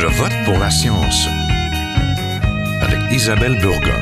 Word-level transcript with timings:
Je 0.00 0.06
vote 0.06 0.32
pour 0.44 0.56
la 0.60 0.70
science 0.70 1.26
avec 2.80 3.00
Isabelle 3.10 3.58
Burgon. 3.60 4.00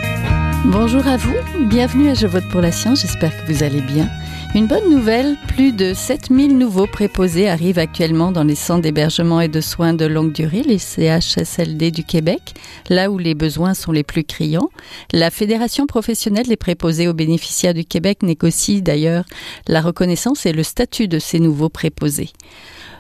Bonjour 0.67 1.07
à 1.09 1.17
vous, 1.17 1.35
bienvenue 1.71 2.11
à 2.11 2.15
Je 2.15 2.27
vote 2.27 2.47
pour 2.51 2.61
la 2.61 2.71
science, 2.71 3.01
j'espère 3.01 3.33
que 3.35 3.51
vous 3.51 3.63
allez 3.63 3.81
bien. 3.81 4.07
Une 4.55 4.67
bonne 4.67 4.91
nouvelle, 4.91 5.39
plus 5.49 5.73
de 5.73 5.95
7000 5.95 6.59
nouveaux 6.59 6.87
préposés 6.87 7.49
arrivent 7.49 7.79
actuellement 7.79 8.31
dans 8.31 8.45
les 8.45 8.55
centres 8.55 8.83
d'hébergement 8.83 9.41
et 9.41 9.49
de 9.49 9.63
soins 9.63 9.95
de 9.95 10.05
longue 10.05 10.33
durée, 10.33 10.63
les 10.63 10.77
CHSLD 10.77 11.91
du 11.91 12.05
Québec, 12.05 12.43
là 12.91 13.11
où 13.11 13.17
les 13.17 13.35
besoins 13.35 13.73
sont 13.73 13.93
les 13.93 14.05
plus 14.05 14.25
criants. 14.25 14.69
La 15.15 15.31
Fédération 15.31 15.87
professionnelle 15.87 16.47
des 16.47 16.57
préposés 16.57 17.09
aux 17.09 17.15
bénéficiaires 17.15 17.73
du 17.73 17.87
Québec 17.87 18.23
négocie 18.23 18.83
d'ailleurs 18.83 19.25
la 19.67 19.81
reconnaissance 19.81 20.45
et 20.45 20.53
le 20.53 20.63
statut 20.63 21.09
de 21.09 21.19
ces 21.19 21.41
nouveaux 21.41 21.71
préposés. 21.71 22.33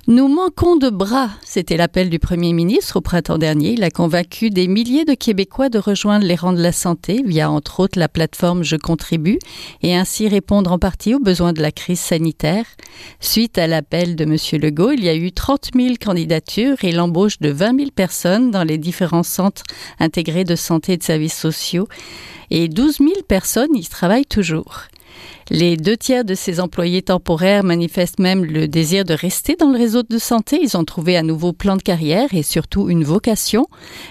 Nous 0.08 0.28
manquons 0.28 0.76
de 0.76 0.88
bras, 0.88 1.30
c'était 1.44 1.76
l'appel 1.76 2.10
du 2.10 2.20
Premier 2.20 2.52
ministre 2.52 2.98
au 2.98 3.00
printemps 3.00 3.38
dernier. 3.38 3.72
Il 3.72 3.82
a 3.82 3.90
convaincu 3.90 4.50
des 4.50 4.68
milliers 4.68 5.04
de 5.04 5.14
Québécois 5.14 5.68
de 5.68 5.80
rejoindre 5.80 6.24
les 6.24 6.36
rangs 6.36 6.52
de 6.52 6.62
la 6.62 6.70
santé 6.70 7.24
via 7.26 7.50
entre 7.50 7.80
autres 7.80 7.98
la 7.98 8.08
plateforme 8.08 8.62
Je 8.62 8.76
contribue 8.76 9.40
et 9.82 9.96
ainsi 9.96 10.28
répondre 10.28 10.70
en 10.70 10.78
partie 10.78 11.12
aux 11.12 11.18
besoins 11.18 11.52
de 11.52 11.60
la 11.60 11.72
crise 11.72 11.98
sanitaire. 11.98 12.66
Suite 13.18 13.58
à 13.58 13.66
l'appel 13.66 14.14
de 14.14 14.22
M. 14.22 14.36
Legault, 14.62 14.92
il 14.92 15.02
y 15.02 15.08
a 15.08 15.16
eu 15.16 15.32
30 15.32 15.70
000 15.74 15.94
candidatures 16.00 16.84
et 16.84 16.92
l'embauche 16.92 17.40
de 17.40 17.50
20 17.50 17.76
000 17.76 17.90
personnes 17.90 18.52
dans 18.52 18.62
les 18.62 18.78
différents 18.78 19.24
centres 19.24 19.64
intégrés 19.98 20.44
de 20.44 20.54
santé 20.54 20.92
et 20.92 20.98
de 20.98 21.02
services 21.02 21.36
sociaux 21.36 21.88
et 22.50 22.68
12 22.68 22.98
000 22.98 23.10
personnes 23.26 23.74
y 23.74 23.84
travaillent 23.84 24.24
toujours. 24.24 24.82
Les 25.50 25.76
deux 25.76 25.96
tiers 25.96 26.24
de 26.24 26.34
ces 26.34 26.60
employés 26.60 27.02
temporaires 27.02 27.64
manifestent 27.64 28.18
même 28.18 28.44
le 28.44 28.66
désir 28.68 29.04
de 29.04 29.14
rester 29.14 29.56
dans 29.56 29.70
le 29.70 29.78
réseau 29.78 30.02
de 30.02 30.18
santé. 30.18 30.58
Ils 30.62 30.76
ont 30.76 30.84
trouvé 30.84 31.16
un 31.16 31.22
nouveau 31.22 31.52
plan 31.52 31.76
de 31.76 31.82
carrière 31.82 32.32
et 32.32 32.42
surtout 32.42 32.88
une 32.88 33.04
vocation. 33.04 33.66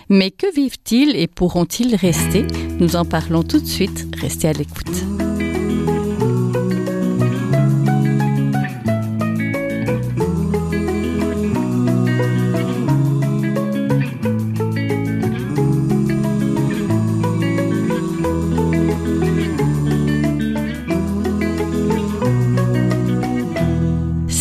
Mais 0.10 0.32
que 0.32 0.54
vivent-ils 0.54 1.16
et 1.16 1.28
pourront-ils 1.28 1.96
rester? 1.96 2.46
Nous 2.80 2.96
en 2.96 3.06
parlons 3.06 3.44
tout 3.44 3.60
de 3.60 3.68
suite. 3.68 4.08
Restez 4.22 4.48
à 4.48 4.54
l'écoute. 4.54 5.25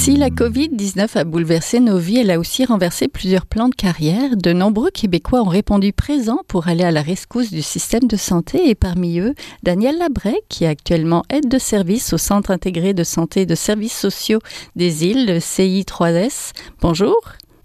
Si 0.05 0.17
la 0.17 0.29
COVID-19 0.29 1.17
a 1.17 1.25
bouleversé 1.25 1.81
nos 1.81 1.97
vies, 1.97 2.19
elle 2.19 2.31
a 2.31 2.39
aussi 2.39 2.67
renversé 2.67 3.09
plusieurs 3.09 3.47
plans 3.47 3.71
de 3.71 3.75
carrière. 3.75 4.37
De 4.37 4.53
nombreux 4.53 4.91
Québécois 4.91 5.41
ont 5.41 5.49
répondu 5.49 5.95
présents 5.95 6.43
pour 6.47 6.69
aller 6.69 6.85
à 6.85 6.91
la 6.91 7.01
rescousse 7.01 7.51
du 7.51 7.63
système 7.63 8.07
de 8.07 8.17
santé 8.17 8.69
et 8.69 8.75
parmi 8.75 9.19
eux, 9.19 9.35
Daniel 9.63 9.97
Labrec, 9.97 10.43
qui 10.51 10.65
est 10.65 10.69
actuellement 10.69 11.23
aide 11.31 11.49
de 11.49 11.57
service 11.57 12.13
au 12.13 12.19
Centre 12.19 12.51
intégré 12.51 12.93
de 12.93 13.03
santé 13.03 13.41
et 13.41 13.47
de 13.47 13.55
services 13.55 13.99
sociaux 13.99 14.41
des 14.77 15.07
îles, 15.07 15.25
le 15.25 15.39
CI3S. 15.39 16.53
Bonjour. 16.83 17.17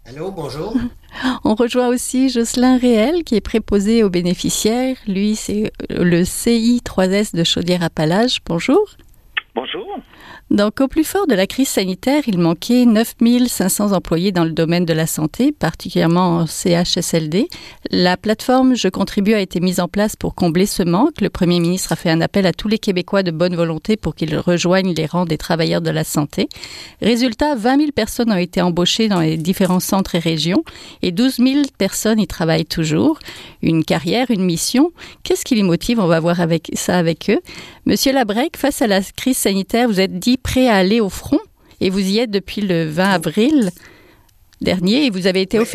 Allô, 0.06 0.32
bonjour. 0.32 0.73
On 1.44 1.56
rejoint 1.56 1.90
aussi 1.90 2.30
Jocelyn 2.30 2.78
Réel, 2.78 3.26
qui 3.26 3.36
est 3.36 3.42
préposé 3.42 4.02
aux 4.02 4.10
bénéficiaires. 4.10 4.95
Lui, 5.08 5.36
c'est 5.36 5.73
le 5.90 6.22
CI3S 6.22 7.36
de 7.36 7.44
Chaudière-Appalaches. 7.44 8.38
Bonjour. 8.45 8.80
Bonjour. 9.56 9.86
Donc, 10.52 10.81
au 10.81 10.88
plus 10.88 11.03
fort 11.03 11.28
de 11.28 11.36
la 11.36 11.45
crise 11.45 11.67
sanitaire, 11.67 12.23
il 12.25 12.39
manquait 12.39 12.83
9500 12.86 13.92
employés 13.92 14.31
dans 14.31 14.44
le 14.44 14.50
domaine 14.50 14.83
de 14.83 14.94
la 14.94 15.05
santé, 15.05 15.52
particulièrement 15.52 16.38
en 16.38 16.47
CHSLD. 16.47 17.47
La 17.92 18.17
plateforme 18.17 18.75
Je 18.75 18.88
contribue 18.88 19.36
a 19.36 19.42
été 19.42 19.59
mise 19.59 19.80
en 19.80 19.88
place 19.88 20.16
pour 20.16 20.33
combler 20.33 20.66
ce 20.66 20.81
manque. 20.81 21.21
Le 21.21 21.30
premier 21.30 21.60
ministre 21.60 21.92
a 21.92 21.95
fait 21.95 22.10
un 22.10 22.20
appel 22.20 22.48
à 22.48 22.52
tous 22.52 22.67
les 22.67 22.80
Québécois 22.80 23.21
de 23.21 23.30
bonne 23.30 23.55
volonté 23.55 23.95
pour 23.95 24.15
qu'ils 24.15 24.36
rejoignent 24.36 24.95
les 24.95 25.05
rangs 25.05 25.26
des 25.26 25.37
travailleurs 25.37 25.82
de 25.82 25.92
la 25.92 26.04
santé. 26.04 26.49
Résultat, 26.99 27.54
20 27.54 27.77
000 27.77 27.92
personnes 27.92 28.31
ont 28.31 28.37
été 28.37 28.60
embauchées 28.60 29.08
dans 29.08 29.20
les 29.20 29.37
différents 29.37 29.80
centres 29.80 30.16
et 30.16 30.20
régions 30.20 30.64
et 31.04 31.11
12 31.11 31.36
000 31.36 31.61
personnes 31.77 32.20
y 32.20 32.26
travaillent 32.26 32.66
toujours. 32.66 33.20
Une 33.61 33.86
carrière, 33.86 34.31
une 34.31 34.43
mission. 34.43 34.92
Qu'est-ce 35.21 35.45
qui 35.45 35.54
les 35.54 35.64
motive? 35.64 35.99
On 35.99 36.08
va 36.08 36.20
voir 36.20 36.42
avec 36.42 36.71
ça 36.73 36.98
avec 36.98 37.30
eux. 37.30 37.39
Monsieur 37.86 38.14
Labrec, 38.14 38.58
face 38.58 38.81
à 38.81 38.87
la 38.87 39.02
crise 39.02 39.37
sanitaire, 39.37 39.87
vous 39.87 39.99
êtes 39.99 40.17
dit 40.17 40.39
prêt 40.42 40.67
à 40.67 40.76
aller 40.76 41.00
au 41.00 41.10
front 41.10 41.39
et 41.82 41.89
vous 41.89 42.00
y 42.00 42.20
êtes 42.20 42.32
depuis 42.32 42.61
le 42.61 42.89
20 42.89 43.04
avril 43.11 43.72
dernier 44.61 45.05
et 45.05 45.10
vous 45.10 45.27
avez 45.27 45.42
été 45.42 45.60
Oui, 45.60 45.66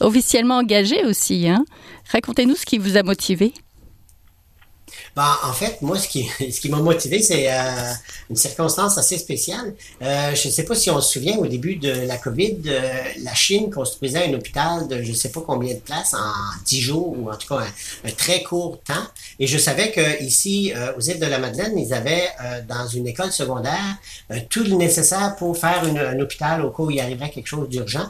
officiellement 0.00 0.58
engagé 0.58 1.04
aussi. 1.04 1.48
Hein? 1.48 1.64
Racontez-nous 2.10 2.56
ce 2.56 2.66
qui 2.66 2.78
vous 2.78 2.96
a 2.96 3.02
motivé. 3.02 3.52
Ben, 5.16 5.36
en 5.44 5.52
fait, 5.52 5.80
moi, 5.80 5.96
ce 5.96 6.08
qui, 6.08 6.24
ce 6.50 6.60
qui 6.60 6.68
m'a 6.68 6.78
motivé, 6.78 7.22
c'est 7.22 7.46
euh, 7.48 7.92
une 8.30 8.34
circonstance 8.36 8.98
assez 8.98 9.16
spéciale. 9.16 9.72
Euh, 10.02 10.34
je 10.34 10.48
ne 10.48 10.52
sais 10.52 10.64
pas 10.64 10.74
si 10.74 10.90
on 10.90 11.00
se 11.00 11.12
souvient, 11.12 11.36
au 11.36 11.46
début 11.46 11.76
de 11.76 11.90
la 11.90 12.16
COVID, 12.16 12.56
euh, 12.66 12.92
la 13.22 13.32
Chine 13.34 13.70
construisait 13.70 14.24
un 14.28 14.34
hôpital 14.34 14.88
de 14.88 15.02
je 15.02 15.10
ne 15.10 15.14
sais 15.14 15.30
pas 15.30 15.40
combien 15.46 15.72
de 15.74 15.78
places 15.80 16.14
en 16.14 16.32
10 16.66 16.80
jours, 16.80 17.14
ou 17.16 17.30
en 17.30 17.36
tout 17.36 17.46
cas 17.46 17.64
un, 18.04 18.10
très 18.10 18.42
court 18.42 18.80
temps. 18.82 19.06
Et 19.38 19.46
je 19.46 19.56
savais 19.56 19.92
que 19.92 20.20
ici, 20.22 20.72
euh, 20.74 20.92
aux 20.96 21.00
îles 21.00 21.20
de 21.20 21.26
la 21.26 21.38
Madeleine, 21.38 21.78
ils 21.78 21.94
avaient 21.94 22.26
euh, 22.42 22.60
dans 22.68 22.88
une 22.88 23.06
école 23.06 23.30
secondaire 23.30 23.96
euh, 24.32 24.40
tout 24.50 24.64
le 24.64 24.74
nécessaire 24.74 25.36
pour 25.36 25.56
faire 25.56 25.84
une- 25.86 25.98
un 25.98 26.18
hôpital 26.18 26.62
au 26.64 26.70
cas 26.70 26.82
où 26.82 26.90
il 26.90 26.98
arriverait 26.98 27.30
quelque 27.30 27.46
chose 27.46 27.68
d'urgent. 27.68 28.08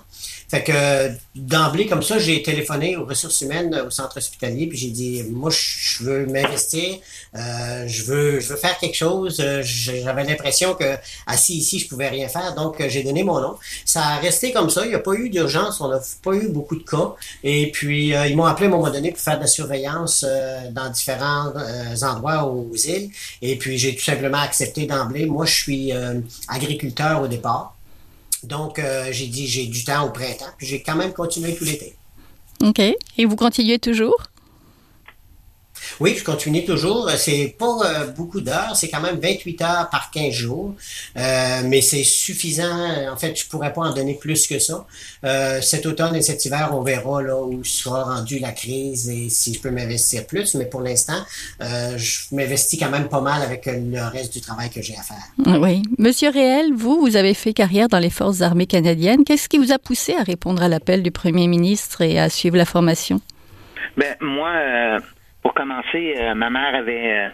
Fait 0.48 0.62
que 0.62 1.10
d'emblée, 1.34 1.86
comme 1.86 2.02
ça, 2.02 2.18
j'ai 2.18 2.42
téléphoné 2.42 2.96
aux 2.96 3.04
ressources 3.04 3.40
humaines 3.40 3.74
au 3.86 3.90
centre 3.90 4.18
hospitalier, 4.18 4.66
puis 4.66 4.78
j'ai 4.78 4.90
dit, 4.90 5.22
moi, 5.30 5.50
je 5.50 6.04
veux 6.04 6.26
m'investir, 6.26 6.98
euh, 7.36 7.84
je 7.86 8.02
veux, 8.04 8.40
je 8.40 8.48
veux 8.48 8.56
faire 8.56 8.78
quelque 8.78 8.96
chose. 8.96 9.40
Euh, 9.40 9.62
J'avais 9.64 10.24
l'impression 10.24 10.74
que 10.74 10.96
assis 11.26 11.56
ici, 11.56 11.78
je 11.78 11.88
pouvais 11.88 12.08
rien 12.08 12.28
faire, 12.28 12.54
donc 12.54 12.80
euh, 12.80 12.88
j'ai 12.88 13.02
donné 13.02 13.24
mon 13.24 13.40
nom. 13.40 13.56
Ça 13.84 14.04
a 14.04 14.16
resté 14.18 14.52
comme 14.52 14.70
ça. 14.70 14.84
Il 14.84 14.90
n'y 14.90 14.94
a 14.94 15.00
pas 15.00 15.14
eu 15.14 15.28
d'urgence, 15.30 15.80
on 15.80 15.88
n'a 15.88 16.00
pas 16.22 16.34
eu 16.34 16.48
beaucoup 16.48 16.76
de 16.76 16.82
cas. 16.84 17.14
Et 17.42 17.70
puis 17.70 18.14
euh, 18.14 18.26
ils 18.26 18.36
m'ont 18.36 18.44
appelé 18.44 18.66
à 18.66 18.68
un 18.68 18.72
moment 18.72 18.90
donné 18.90 19.10
pour 19.10 19.20
faire 19.20 19.36
de 19.36 19.42
la 19.42 19.46
surveillance 19.46 20.24
euh, 20.26 20.70
dans 20.70 20.90
différents 20.90 21.52
euh, 21.56 21.96
endroits 22.02 22.44
aux 22.44 22.74
îles. 22.74 23.10
Et 23.42 23.56
puis 23.56 23.78
j'ai 23.78 23.94
tout 23.94 24.04
simplement 24.04 24.38
accepté 24.38 24.86
d'emblée. 24.86 25.26
Moi, 25.26 25.46
je 25.46 25.54
suis 25.54 25.92
agriculteur 26.48 27.22
au 27.22 27.28
départ. 27.28 27.73
Donc, 28.46 28.78
euh, 28.78 29.08
j'ai 29.10 29.26
dit, 29.26 29.46
j'ai 29.46 29.66
du 29.66 29.84
temps 29.84 30.06
au 30.06 30.10
printemps, 30.10 30.52
puis 30.58 30.66
j'ai 30.66 30.82
quand 30.82 30.96
même 30.96 31.12
continué 31.12 31.54
tout 31.54 31.64
l'été. 31.64 31.94
OK. 32.62 32.78
Et 32.78 33.24
vous 33.24 33.36
continuez 33.36 33.78
toujours? 33.78 34.16
Oui, 36.00 36.14
je 36.18 36.24
continue 36.24 36.64
toujours. 36.64 37.10
C'est 37.16 37.54
pas 37.58 37.76
euh, 37.84 38.06
beaucoup 38.08 38.40
d'heures, 38.40 38.74
c'est 38.74 38.88
quand 38.88 39.00
même 39.00 39.18
28 39.20 39.62
heures 39.62 39.88
par 39.90 40.10
15 40.10 40.32
jours, 40.32 40.74
Euh, 41.16 41.60
mais 41.64 41.80
c'est 41.80 42.02
suffisant. 42.04 43.10
En 43.12 43.16
fait, 43.16 43.38
je 43.38 43.46
pourrais 43.46 43.72
pas 43.72 43.82
en 43.82 43.94
donner 43.94 44.14
plus 44.14 44.46
que 44.46 44.58
ça. 44.58 44.86
Euh, 45.24 45.60
cet 45.60 45.86
automne 45.86 46.14
et 46.16 46.22
cet 46.22 46.44
hiver, 46.44 46.70
on 46.72 46.82
verra 46.82 47.22
là 47.22 47.36
où 47.40 47.62
sera 47.64 48.04
rendue 48.04 48.38
la 48.38 48.52
crise 48.52 49.08
et 49.08 49.28
si 49.28 49.54
je 49.54 49.60
peux 49.60 49.70
m'investir 49.70 50.26
plus. 50.26 50.54
Mais 50.54 50.66
pour 50.66 50.80
l'instant, 50.80 51.20
euh, 51.62 51.96
je 51.96 52.34
m'investis 52.34 52.78
quand 52.78 52.90
même 52.90 53.08
pas 53.08 53.20
mal 53.20 53.42
avec 53.42 53.66
le 53.66 54.02
reste 54.10 54.32
du 54.32 54.40
travail 54.40 54.70
que 54.70 54.82
j'ai 54.82 54.96
à 54.96 55.02
faire. 55.02 55.60
Oui. 55.60 55.82
Monsieur 55.98 56.30
Réel, 56.30 56.72
vous, 56.74 57.00
vous 57.00 57.16
avez 57.16 57.34
fait 57.34 57.52
carrière 57.52 57.88
dans 57.88 57.98
les 57.98 58.10
forces 58.10 58.40
armées 58.42 58.66
canadiennes. 58.66 59.24
Qu'est-ce 59.24 59.48
qui 59.48 59.58
vous 59.58 59.72
a 59.72 59.78
poussé 59.78 60.14
à 60.14 60.22
répondre 60.22 60.62
à 60.62 60.68
l'appel 60.68 61.02
du 61.02 61.10
premier 61.10 61.46
ministre 61.46 62.00
et 62.02 62.18
à 62.18 62.28
suivre 62.28 62.56
la 62.56 62.64
formation? 62.64 63.20
Ben 63.96 64.16
moi, 64.20 64.50
euh, 64.50 64.98
pour 65.44 65.52
commencer, 65.52 66.14
euh, 66.18 66.34
ma 66.34 66.48
mère 66.48 66.74
avait 66.74 67.12
euh, 67.12 67.28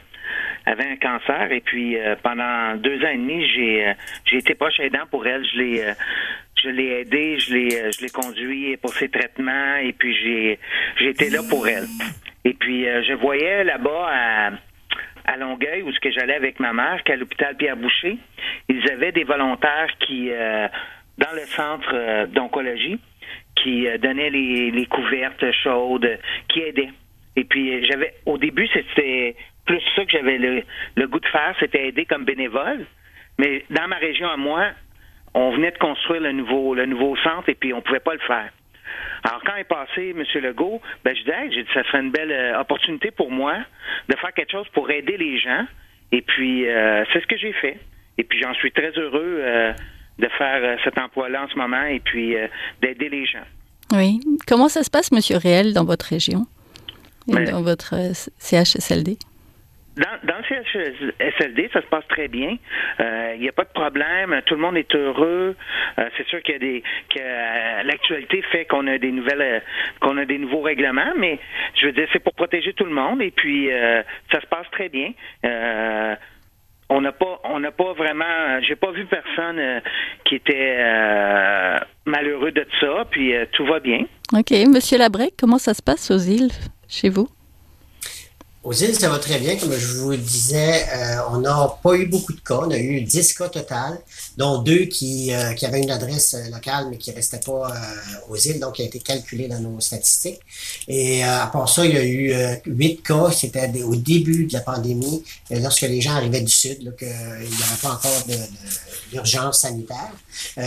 avait 0.67 0.85
un 0.85 0.97
cancer 0.97 1.53
et 1.53 1.61
puis 1.61 1.97
euh, 1.97 2.17
pendant 2.23 2.75
deux 2.75 3.03
ans 3.05 3.09
et 3.09 3.17
demi, 3.17 3.49
j'ai 3.49 3.87
euh, 3.87 3.93
j'ai 4.25 4.39
été 4.39 4.55
proche 4.55 4.81
aidant 4.81 5.07
pour 5.09 5.27
elle. 5.27 5.45
Je 5.45 5.59
l'ai 5.59 5.81
euh, 5.83 5.93
je 6.63 6.69
l'ai 6.69 7.01
aidé, 7.01 7.39
je 7.39 7.55
l'ai 7.55 7.81
euh, 7.81 7.91
je 7.97 8.03
l'ai 8.03 8.11
conduit 8.11 8.77
pour 8.79 8.93
ses 8.93 9.09
traitements 9.09 9.77
et 9.77 9.93
puis 9.93 10.13
j'ai 10.15 10.59
été 11.09 11.31
là 11.31 11.39
pour 11.49 11.69
elle. 11.69 11.87
Et 12.45 12.53
puis 12.55 12.85
je 12.85 13.15
voyais 13.15 13.63
là-bas 13.63 14.09
à 14.11 14.51
à 15.27 15.37
Longueuil 15.37 15.83
où 15.83 15.93
ce 15.93 16.01
que 16.01 16.11
j'allais 16.11 16.35
avec 16.35 16.59
ma 16.59 16.73
mère, 16.73 17.05
qu'à 17.05 17.15
l'hôpital 17.15 17.57
Pierre 17.57 17.77
Boucher, 17.77 18.19
ils 18.69 18.91
avaient 18.91 19.13
des 19.13 19.25
volontaires 19.25 19.91
qui 20.01 20.31
dans 20.31 21.33
le 21.33 21.47
centre 21.47 22.27
d'oncologie 22.27 22.99
qui 23.55 23.87
donnaient 23.99 24.31
les, 24.31 24.71
les 24.71 24.87
couvertes 24.87 25.45
chaudes, 25.63 26.19
qui 26.49 26.61
aidaient. 26.61 26.91
Et 27.37 27.45
puis 27.45 27.87
j'avais 27.87 28.15
au 28.27 28.39
début 28.39 28.69
c'était 28.73 29.37
plus 29.67 29.81
ça 29.95 30.05
que 30.05 30.11
j'avais 30.11 30.39
le, 30.39 30.63
le 30.97 31.07
goût 31.07 31.21
de 31.21 31.27
faire, 31.27 31.55
c'était 31.61 31.89
aider 31.89 32.05
comme 32.05 32.25
bénévole. 32.25 32.87
Mais 33.39 33.65
dans 33.71 33.89
ma 33.89 33.97
région 33.97 34.29
à 34.29 34.37
moi, 34.37 34.71
on 35.35 35.53
venait 35.53 35.71
de 35.71 35.79
construire 35.79 36.21
le 36.21 36.33
nouveau 36.33 36.75
le 36.75 36.87
nouveau 36.87 37.17
centre 37.19 37.49
et 37.49 37.55
puis 37.55 37.73
on 37.73 37.81
pouvait 37.81 38.01
pas 38.01 38.15
le 38.15 38.21
faire. 38.21 38.51
Alors, 39.23 39.43
quand 39.45 39.57
est 39.57 39.65
passé 39.65 40.15
M. 40.17 40.25
Legault, 40.43 40.81
ben, 41.05 41.15
je 41.15 41.21
disais, 41.21 41.51
j'ai 41.51 41.63
dit, 41.63 41.69
ça 41.75 41.85
serait 41.85 42.01
une 42.01 42.11
belle 42.11 42.33
euh, 42.33 42.61
opportunité 42.61 43.11
pour 43.11 43.31
moi 43.31 43.55
de 44.09 44.17
faire 44.17 44.33
quelque 44.33 44.53
chose 44.53 44.67
pour 44.73 44.91
aider 44.91 45.17
les 45.17 45.39
gens. 45.39 45.67
Et 46.13 46.23
puis, 46.23 46.67
euh, 46.67 47.05
c'est 47.13 47.21
ce 47.21 47.27
que 47.27 47.37
j'ai 47.37 47.53
fait. 47.53 47.79
Et 48.19 48.25
puis, 48.25 48.41
j'en 48.41 48.55
suis 48.55 48.73
très 48.73 48.91
heureux 48.93 49.39
euh, 49.41 49.73
de 50.19 50.29
faire 50.39 50.79
cet 50.85 50.99
emploi-là 50.99 51.45
en 51.45 51.49
ce 51.49 51.57
moment 51.57 51.85
et 51.85 52.01
puis 52.01 52.35
d'aider 52.83 53.09
les 53.09 53.27
gens. 53.27 53.45
Oui. 53.93 54.21
Comment 54.47 54.69
ça 54.69 54.83
se 54.83 54.91
passe, 54.91 55.13
Monsieur 55.13 55.37
Réel, 55.37 55.73
dans 55.73 55.85
votre 55.85 56.07
région? 56.07 56.47
Dans 57.31 57.63
votre 57.63 57.95
euh, 57.95 58.13
CHSLD 58.39 59.17
Dans, 59.97 60.29
dans 60.29 60.37
le 60.39 60.45
CHSLD, 60.45 61.71
ça 61.73 61.81
se 61.83 61.87
passe 61.87 62.07
très 62.09 62.29
bien. 62.29 62.57
Euh, 63.01 63.33
Il 63.37 63.41
n'y 63.41 63.49
a 63.49 63.53
pas 63.53 63.65
de 63.65 63.73
problème. 63.73 64.41
Tout 64.47 64.55
le 64.55 64.61
monde 64.61 64.77
est 64.77 64.95
heureux. 64.95 65.57
Euh, 65.99 66.09
c'est 66.17 66.27
sûr 66.29 66.43
qu'il 66.43 66.55
y 66.55 66.57
a 66.57 66.61
des 66.61 66.83
que 67.15 67.21
euh, 67.21 67.83
l'actualité 67.85 68.43
fait 68.53 68.65
qu'on 68.67 68.87
a 68.87 68.99
des 68.99 69.13
nouvelles 69.13 69.63
qu'on 70.01 70.17
a 70.17 70.25
des 70.25 70.39
nouveaux 70.39 70.63
règlements, 70.63 71.13
mais 71.17 71.39
je 71.75 71.87
veux 71.87 71.93
dire 71.93 72.09
c'est 72.13 72.23
pour 72.23 72.35
protéger 72.35 72.73
tout 72.73 72.85
le 72.85 72.95
monde 72.95 73.21
et 73.23 73.31
puis 73.31 73.69
ça 74.33 74.41
se 74.41 74.47
passe 74.47 74.67
très 74.73 74.89
bien. 74.89 75.13
On 76.93 77.01
n'a 77.01 77.13
pas 77.13 77.41
on 77.45 77.61
n'a 77.61 77.71
pas 77.71 77.93
vraiment 77.93 78.61
j'ai 78.63 78.77
pas 78.77 78.91
vu 78.93 79.05
personne 79.07 79.61
qui 80.25 80.37
était 80.37 80.79
malheureux 82.05 82.53
de 82.53 82.67
ça 82.81 83.05
puis 83.11 83.35
tout 83.53 83.67
va 83.67 83.81
bien. 83.81 84.05
Ok. 84.33 84.51
Monsieur 84.73 84.99
Labrec, 84.99 85.35
comment 85.39 85.59
ça 85.59 85.75
se 85.75 85.83
passe 85.83 86.11
aux 86.11 86.19
îles, 86.19 86.51
chez 86.91 87.09
vous 87.09 87.29
Aux 88.63 88.75
îles, 88.75 88.95
ça 88.95 89.09
va 89.09 89.19
très 89.19 89.39
bien. 89.39 89.57
Comme 89.57 89.73
je 89.73 89.87
vous 90.01 90.15
disais, 90.17 90.85
euh, 90.95 91.17
on 91.31 91.39
n'a 91.39 91.79
pas 91.83 91.95
eu 91.95 92.05
beaucoup 92.05 92.35
de 92.35 92.41
cas. 92.41 92.59
On 92.61 92.71
a 92.71 92.77
eu 92.77 93.01
10 93.01 93.33
cas 93.33 93.49
total, 93.49 93.99
dont 94.37 94.59
deux 94.59 94.85
qui, 94.85 95.33
euh, 95.33 95.55
qui 95.55 95.65
avaient 95.65 95.81
une 95.81 95.91
adresse 95.91 96.35
euh, 96.35 96.51
locale, 96.51 96.89
mais 96.91 96.99
qui 96.99 97.09
ne 97.11 97.17
restaient 97.17 97.41
pas 97.41 97.71
euh, 97.71 98.29
aux 98.29 98.37
îles, 98.37 98.61
donc 98.61 98.75
qui 98.75 98.83
a 98.83 98.85
été 98.85 98.99
calculé 98.99 99.49
dans 99.49 99.61
nos 99.61 99.81
statistiques. 99.81 100.41
Et 100.89 101.25
euh, 101.25 101.43
à 101.43 101.47
part 101.47 101.71
ça, 101.71 101.87
il 101.87 101.95
y 101.95 101.97
a 101.97 102.05
eu 102.05 102.35
euh, 102.35 102.55
8 102.67 103.03
cas. 103.03 103.31
C'était 103.35 103.83
au 103.83 103.97
début 103.97 104.45
de 104.45 104.53
la 104.53 104.61
pandémie, 104.61 105.25
lorsque 105.51 105.81
les 105.81 106.03
gens 106.03 106.17
arrivaient 106.17 106.43
du 106.43 106.53
Sud, 106.53 106.83
là, 106.83 106.91
qu'il 106.99 107.09
n'y 107.09 107.15
avait 107.15 107.81
pas 107.81 107.93
encore 107.93 108.27
d'urgence 109.11 109.61
sanitaire. 109.61 110.13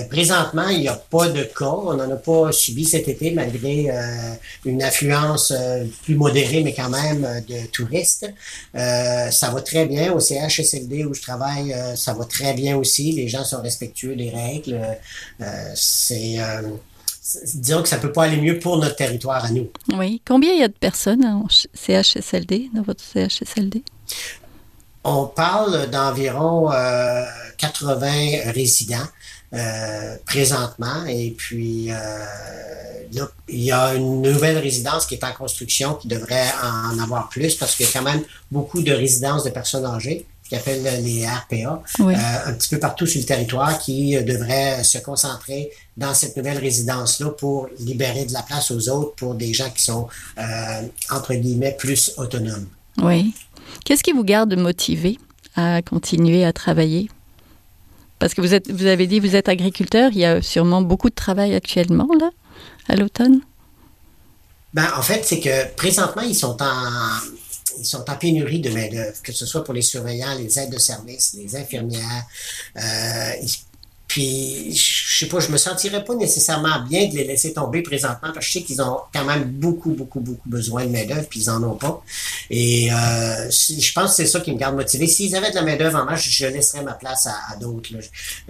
Présentement, 0.09 0.67
il 0.69 0.79
n'y 0.79 0.87
a 0.87 0.95
pas 0.95 1.29
de 1.29 1.43
cas. 1.43 1.65
On 1.65 1.93
n'en 1.93 2.09
a 2.09 2.15
pas 2.15 2.51
subi 2.51 2.85
cet 2.85 3.07
été, 3.07 3.29
malgré 3.31 3.89
une 4.65 4.81
affluence 4.81 5.53
plus 6.03 6.15
modérée, 6.15 6.63
mais 6.63 6.73
quand 6.73 6.89
même 6.89 7.43
de 7.47 7.82
Euh, 8.75 9.29
ça 9.31 9.49
va 9.51 9.61
très 9.61 9.85
bien. 9.85 10.11
Au 10.13 10.19
CHSLD 10.19 11.05
où 11.05 11.13
je 11.13 11.21
travaille, 11.21 11.73
euh, 11.73 11.95
ça 11.95 12.13
va 12.13 12.25
très 12.25 12.53
bien 12.53 12.77
aussi. 12.77 13.11
Les 13.11 13.27
gens 13.27 13.43
sont 13.43 13.61
respectueux 13.61 14.15
des 14.15 14.29
règles. 14.29 14.79
Euh, 15.41 15.71
c'est, 15.75 16.37
disons 17.55 17.81
que 17.81 17.89
ça 17.89 17.97
peut 17.97 18.11
pas 18.11 18.23
aller 18.25 18.37
mieux 18.41 18.59
pour 18.59 18.77
notre 18.77 18.95
territoire 18.95 19.45
à 19.45 19.49
nous. 19.49 19.69
Oui. 19.97 20.21
Combien 20.27 20.51
il 20.53 20.59
y 20.59 20.63
a 20.63 20.67
de 20.67 20.73
personnes 20.73 21.23
en 21.25 21.47
ch- 21.49 21.67
CHSLD, 21.73 22.69
dans 22.73 22.81
votre 22.83 23.03
CHSLD 23.03 23.83
On 25.03 25.25
parle 25.25 25.89
d'environ 25.89 26.71
euh, 26.71 27.23
80 27.57 28.51
résidents 28.51 29.07
euh, 29.53 30.15
présentement. 30.25 31.05
Et 31.07 31.31
puis, 31.37 31.91
euh, 31.91 31.95
là, 33.13 33.27
il 33.47 33.63
y 33.63 33.71
a 33.71 33.93
une 33.93 34.21
nouvelle 34.21 34.57
résidence 34.57 35.05
qui 35.05 35.15
est 35.15 35.23
en 35.23 35.33
construction 35.33 35.95
qui 35.95 36.07
devrait 36.07 36.49
en 36.63 36.97
avoir 36.99 37.29
plus 37.29 37.55
parce 37.55 37.75
qu'il 37.75 37.85
y 37.85 37.89
a 37.89 37.91
quand 37.93 38.01
même 38.03 38.23
beaucoup 38.51 38.81
de 38.81 38.91
résidences 38.91 39.43
de 39.43 39.49
personnes 39.49 39.85
âgées 39.85 40.25
ce 40.43 40.49
qu'on 40.49 40.57
appelle 40.57 41.03
les 41.03 41.25
RPA, 41.25 41.81
Oui. 41.99 42.13
euh, 42.15 42.49
un 42.49 42.53
petit 42.53 42.69
peu 42.69 42.79
partout 42.79 43.05
sur 43.05 43.19
le 43.19 43.25
territoire 43.25 43.79
qui 43.79 44.17
euh, 44.17 44.23
devraient 44.23 44.83
se 44.83 44.97
concentrer 44.97 45.71
dans 45.95 46.13
cette 46.13 46.35
nouvelle 46.35 46.57
résidence-là 46.57 47.29
pour 47.29 47.69
libérer 47.79 48.25
de 48.25 48.33
la 48.33 48.41
place 48.41 48.69
aux 48.71 48.89
autres 48.89 49.15
pour 49.15 49.35
des 49.35 49.53
gens 49.53 49.69
qui 49.69 49.81
sont, 49.83 50.07
euh, 50.37 50.81
entre 51.11 51.33
guillemets, 51.33 51.75
plus 51.79 52.11
autonomes. 52.17 52.67
Oui. 53.01 53.33
Qu'est-ce 53.85 54.03
qui 54.03 54.11
vous 54.11 54.23
garde 54.25 54.53
motivé 54.57 55.17
à 55.55 55.81
continuer 55.81 56.43
à 56.43 56.51
travailler? 56.51 57.09
Parce 58.23 58.35
que 58.35 58.39
vous, 58.39 58.53
êtes, 58.53 58.71
vous 58.71 58.85
avez 58.85 59.05
dit 59.05 59.19
vous 59.19 59.35
êtes 59.35 59.49
agriculteur, 59.49 60.11
il 60.13 60.19
y 60.19 60.23
a 60.23 60.41
sûrement 60.41 60.81
beaucoup 60.81 61.09
de 61.09 61.13
travail 61.13 61.53
actuellement, 61.55 62.07
là, 62.17 62.29
à 62.87 62.95
l'automne? 62.95 63.41
Ben, 64.73 64.87
en 64.95 65.01
fait, 65.01 65.25
c'est 65.25 65.41
que 65.41 65.75
présentement, 65.75 66.21
ils 66.21 66.33
sont 66.33 66.55
en, 66.61 67.19
ils 67.77 67.85
sont 67.85 68.09
en 68.09 68.15
pénurie 68.15 68.61
de 68.61 68.69
main-d'œuvre, 68.69 69.21
que 69.21 69.33
ce 69.33 69.45
soit 69.45 69.65
pour 69.65 69.73
les 69.73 69.81
surveillants, 69.81 70.35
les 70.37 70.57
aides 70.57 70.71
de 70.71 70.79
service, 70.79 71.35
les 71.37 71.53
infirmières. 71.57 72.23
Euh, 72.77 73.31
puis, 74.13 74.71
je 74.75 75.17
sais 75.17 75.25
pas, 75.25 75.39
je 75.39 75.49
me 75.49 75.57
sentirais 75.57 76.03
pas 76.03 76.13
nécessairement 76.13 76.81
bien 76.87 77.07
de 77.07 77.15
les 77.15 77.23
laisser 77.23 77.51
tomber 77.51 77.81
présentement 77.81 78.29
parce 78.31 78.37
que 78.37 78.43
je 78.45 78.51
sais 78.51 78.61
qu'ils 78.61 78.79
ont 78.79 78.99
quand 79.11 79.25
même 79.25 79.45
beaucoup, 79.45 79.89
beaucoup, 79.89 80.19
beaucoup 80.19 80.47
besoin 80.47 80.85
de 80.85 80.91
main-d'œuvre, 80.91 81.27
puis 81.27 81.39
ils 81.39 81.49
en 81.49 81.63
ont 81.63 81.73
pas. 81.73 82.03
Et 82.51 82.93
euh, 82.93 83.49
je 83.49 83.91
pense 83.93 84.11
que 84.11 84.15
c'est 84.17 84.27
ça 84.27 84.39
qui 84.41 84.51
me 84.51 84.59
garde 84.59 84.75
motivé. 84.75 85.07
S'ils 85.07 85.35
avaient 85.35 85.49
de 85.49 85.55
la 85.55 85.63
main-d'œuvre 85.63 85.97
en 85.97 86.05
masse, 86.05 86.21
je, 86.29 86.45
laisserais 86.45 86.83
ma 86.83 86.93
place 86.93 87.25
à, 87.25 87.33
à 87.51 87.55
d'autres. 87.55 87.89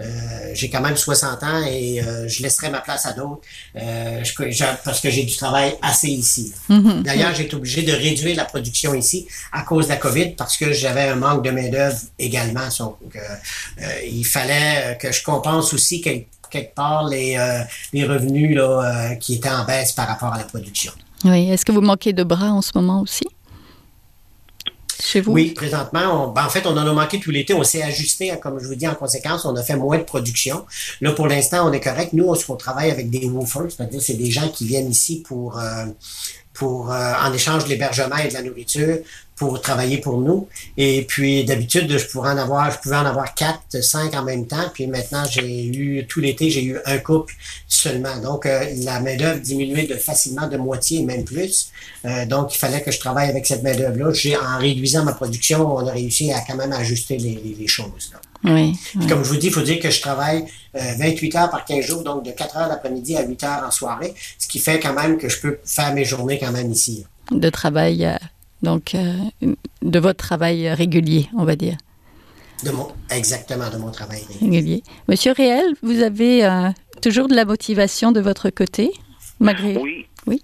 Euh, 0.02 0.52
j'ai 0.54 0.70
quand 0.70 0.82
même 0.82 0.98
60 0.98 1.44
ans 1.44 1.64
et 1.66 2.04
euh, 2.04 2.28
je 2.28 2.44
laisserais 2.44 2.70
ma 2.70 2.82
place 2.82 3.06
à 3.06 3.14
d'autres 3.14 3.40
euh, 3.78 4.22
je- 4.22 4.64
parce 4.84 5.00
que 5.00 5.10
j'ai 5.10 5.24
du 5.24 5.38
travail 5.38 5.78
assez 5.82 6.10
ici. 6.10 6.52
Mhm. 6.68 7.04
D'ailleurs, 7.04 7.34
j'ai 7.34 7.44
été 7.44 7.56
obligé 7.56 7.84
de 7.84 7.94
réduire 7.94 8.36
la 8.36 8.44
production 8.44 8.94
ici 8.94 9.28
à 9.54 9.62
cause 9.62 9.86
de 9.86 9.92
la 9.92 9.96
COVID 9.98 10.32
parce 10.36 10.58
que 10.58 10.74
j'avais 10.74 11.04
un 11.04 11.16
manque 11.16 11.46
de 11.46 11.52
main-d'œuvre 11.52 11.96
également. 12.20 12.68
Donc, 12.80 13.00
euh, 13.16 13.20
euh, 13.82 13.86
il 14.12 14.26
fallait 14.26 14.98
que 15.00 15.10
je 15.14 15.24
compense 15.24 15.53
aussi 15.58 16.02
quel- 16.02 16.26
quelque 16.50 16.74
part 16.76 17.08
les, 17.08 17.36
euh, 17.38 17.62
les 17.94 18.06
revenus 18.06 18.56
là, 18.56 19.12
euh, 19.12 19.16
qui 19.16 19.36
étaient 19.36 19.50
en 19.50 19.66
baisse 19.66 19.92
par 19.94 20.08
rapport 20.08 20.32
à 20.34 20.38
la 20.38 20.44
production. 20.44 20.92
Oui. 21.26 21.50
Est-ce 21.50 21.66
que 21.66 21.72
vous 21.72 21.82
manquez 21.82 22.14
de 22.14 22.24
bras 22.24 22.52
en 22.52 22.62
ce 22.62 22.72
moment 22.76 23.02
aussi? 23.02 23.26
Chez 25.02 25.20
vous? 25.22 25.32
Oui, 25.34 25.52
présentement, 25.52 26.28
on- 26.30 26.32
ben, 26.32 26.46
en 26.46 26.50
fait, 26.50 26.66
on 26.66 26.72
en 26.78 26.88
a 26.88 26.94
manqué 26.94 27.20
tout 27.20 27.32
l'été. 27.32 27.54
On 27.54 27.64
s'est 27.64 27.82
ajusté, 27.82 28.32
comme 28.42 28.60
je 28.60 28.68
vous 28.68 28.76
dis, 28.76 28.88
en 28.88 28.96
conséquence, 28.96 29.44
on 29.46 29.56
a 29.56 29.64
fait 29.64 29.76
moins 29.76 29.98
de 29.98 30.04
production. 30.04 30.66
Là, 31.02 31.12
pour 31.12 31.28
l'instant, 31.28 31.68
on 31.68 31.74
est 31.74 31.82
correct. 31.82 32.14
Nous, 32.14 32.26
on, 32.26 32.36
on 32.50 32.56
travaille 32.56 32.90
avec 32.92 33.10
des 33.10 33.26
woofers, 33.26 33.70
c'est-à-dire 33.70 34.02
c'est 34.02 34.14
des 34.14 34.32
gens 34.32 34.48
qui 34.50 34.66
viennent 34.66 34.90
ici 34.90 35.24
pour, 35.28 35.60
euh, 35.60 35.86
pour 36.54 36.92
euh, 36.92 37.14
en 37.24 37.34
échange 37.34 37.66
de 37.66 37.70
l'hébergement 37.70 38.18
et 38.18 38.28
de 38.28 38.34
la 38.34 38.44
nourriture, 38.44 38.98
pour 39.36 39.60
travailler 39.62 39.98
pour 39.98 40.22
nous. 40.22 40.48
Et 40.78 41.06
puis, 41.08 41.44
d'habitude, 41.44 41.98
je 41.98 42.06
pourrais 42.08 42.32
en 42.32 42.38
avoir, 42.38 42.72
je 42.72 42.78
pouvais 42.78 42.96
en 42.96 43.06
avoir 43.06 43.34
quatre, 43.34 43.82
cinq 43.82 44.14
en 44.14 44.24
même 44.24 44.46
temps. 44.46 44.70
Puis 44.74 44.88
maintenant, 44.88 45.24
j'ai 45.30 45.66
eu, 45.66 46.06
tout 46.08 46.20
l'été, 46.20 46.50
j'ai 46.50 46.64
eu 46.64 46.78
un 46.86 47.00
couple 47.00 47.34
seulement. 47.68 48.16
Donc, 48.18 48.46
euh, 48.46 48.66
la 48.84 49.00
main-d'œuvre 49.00 49.40
diminuait 49.40 49.88
de 49.88 49.96
facilement 49.96 50.48
de 50.48 50.58
moitié, 50.58 51.02
même 51.02 51.24
plus. 51.24 51.72
Euh, 52.06 52.26
donc, 52.26 52.54
il 52.54 52.58
fallait 52.58 52.84
que 52.84 52.92
je 52.92 53.00
travaille 53.00 53.30
avec 53.30 53.46
cette 53.46 53.64
main-d'œuvre-là. 53.64 54.14
J'ai, 54.14 54.38
en 54.38 54.60
réduisant 54.60 55.04
ma 55.04 55.14
production, 55.14 55.76
on 55.76 55.88
a 55.88 55.92
réussi 55.92 56.32
à 56.32 56.42
quand 56.42 56.56
même 56.56 56.72
ajuster 56.72 57.18
les, 57.18 57.34
les, 57.36 57.56
les 57.60 57.68
choses. 57.68 58.12
là. 58.14 58.22
Oui. 58.44 58.74
Puis 59.00 59.08
Comme 59.08 59.24
je 59.24 59.30
vous 59.30 59.38
dis, 59.38 59.48
il 59.48 59.54
faut 59.54 59.62
dire 59.62 59.80
que 59.80 59.90
je 59.90 60.02
travaille 60.02 60.46
euh, 60.76 60.80
28 61.00 61.36
heures 61.36 61.50
par 61.50 61.66
15 61.66 61.86
jours, 61.86 62.04
donc 62.04 62.24
de 62.26 62.32
4 62.32 62.58
heures 62.58 62.68
l'après-midi 62.68 63.16
à 63.16 63.24
8 63.24 63.44
heures 63.44 63.64
en 63.66 63.72
soirée, 63.72 64.14
ce 64.38 64.48
qui 64.48 64.60
fait 64.60 64.80
quand 64.80 64.94
même 64.94 65.18
que 65.18 65.30
je 65.30 65.40
peux 65.40 65.60
faire 65.66 65.94
mes 65.94 66.04
journées 66.04 66.40
quand 66.40 66.52
même 66.52 66.72
ici. 66.72 67.06
De 67.32 67.50
travail, 67.50 68.06
euh, 68.06 68.16
donc, 68.62 68.96
euh, 68.96 69.14
de 69.82 70.00
votre 70.00 70.18
travail 70.18 70.70
régulier, 70.74 71.28
on 71.38 71.46
va 71.46 71.56
dire. 71.56 71.78
De 72.66 72.72
mon, 72.72 72.88
exactement, 73.10 73.70
de 73.70 73.78
mon 73.78 73.92
travail. 73.92 74.22
Régulier. 74.42 74.84
Monsieur 75.08 75.32
Réel, 75.34 75.66
vous 75.82 76.02
avez 76.02 76.46
euh, 76.46 76.70
toujours 77.02 77.28
de 77.28 77.36
la 77.36 77.46
motivation 77.46 78.12
de 78.12 78.20
votre 78.20 78.50
côté, 78.50 78.92
malgré. 79.40 79.78
Oui. 79.78 80.08
Oui. 80.28 80.42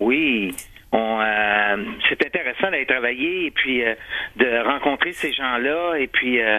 Oui. 0.00 0.54
Euh, 0.94 1.84
c'est 2.08 2.26
intéressant 2.26 2.70
d'aller 2.70 2.86
travailler 2.86 3.46
et 3.46 3.50
puis 3.50 3.82
euh, 3.84 3.94
de 4.36 4.66
rencontrer 4.66 5.12
ces 5.12 5.32
gens-là 5.32 5.94
et 5.98 6.06
puis 6.06 6.40
euh, 6.40 6.58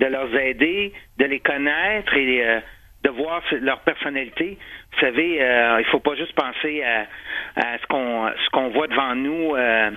de 0.00 0.06
leur 0.06 0.34
aider, 0.34 0.92
de 1.18 1.24
les 1.26 1.40
connaître 1.40 2.14
et 2.14 2.44
euh, 2.44 2.60
de 3.04 3.10
voir 3.10 3.42
leur 3.60 3.80
personnalité. 3.80 4.58
Vous 4.92 5.00
savez, 5.00 5.42
euh, 5.42 5.80
il 5.80 5.86
faut 5.86 6.00
pas 6.00 6.16
juste 6.16 6.32
penser 6.34 6.82
à, 6.82 7.06
à 7.56 7.78
ce 7.78 7.86
qu'on 7.86 8.28
ce 8.28 8.50
qu'on 8.50 8.70
voit 8.70 8.88
devant 8.88 9.14
nous, 9.14 9.54
euh, 9.54 9.90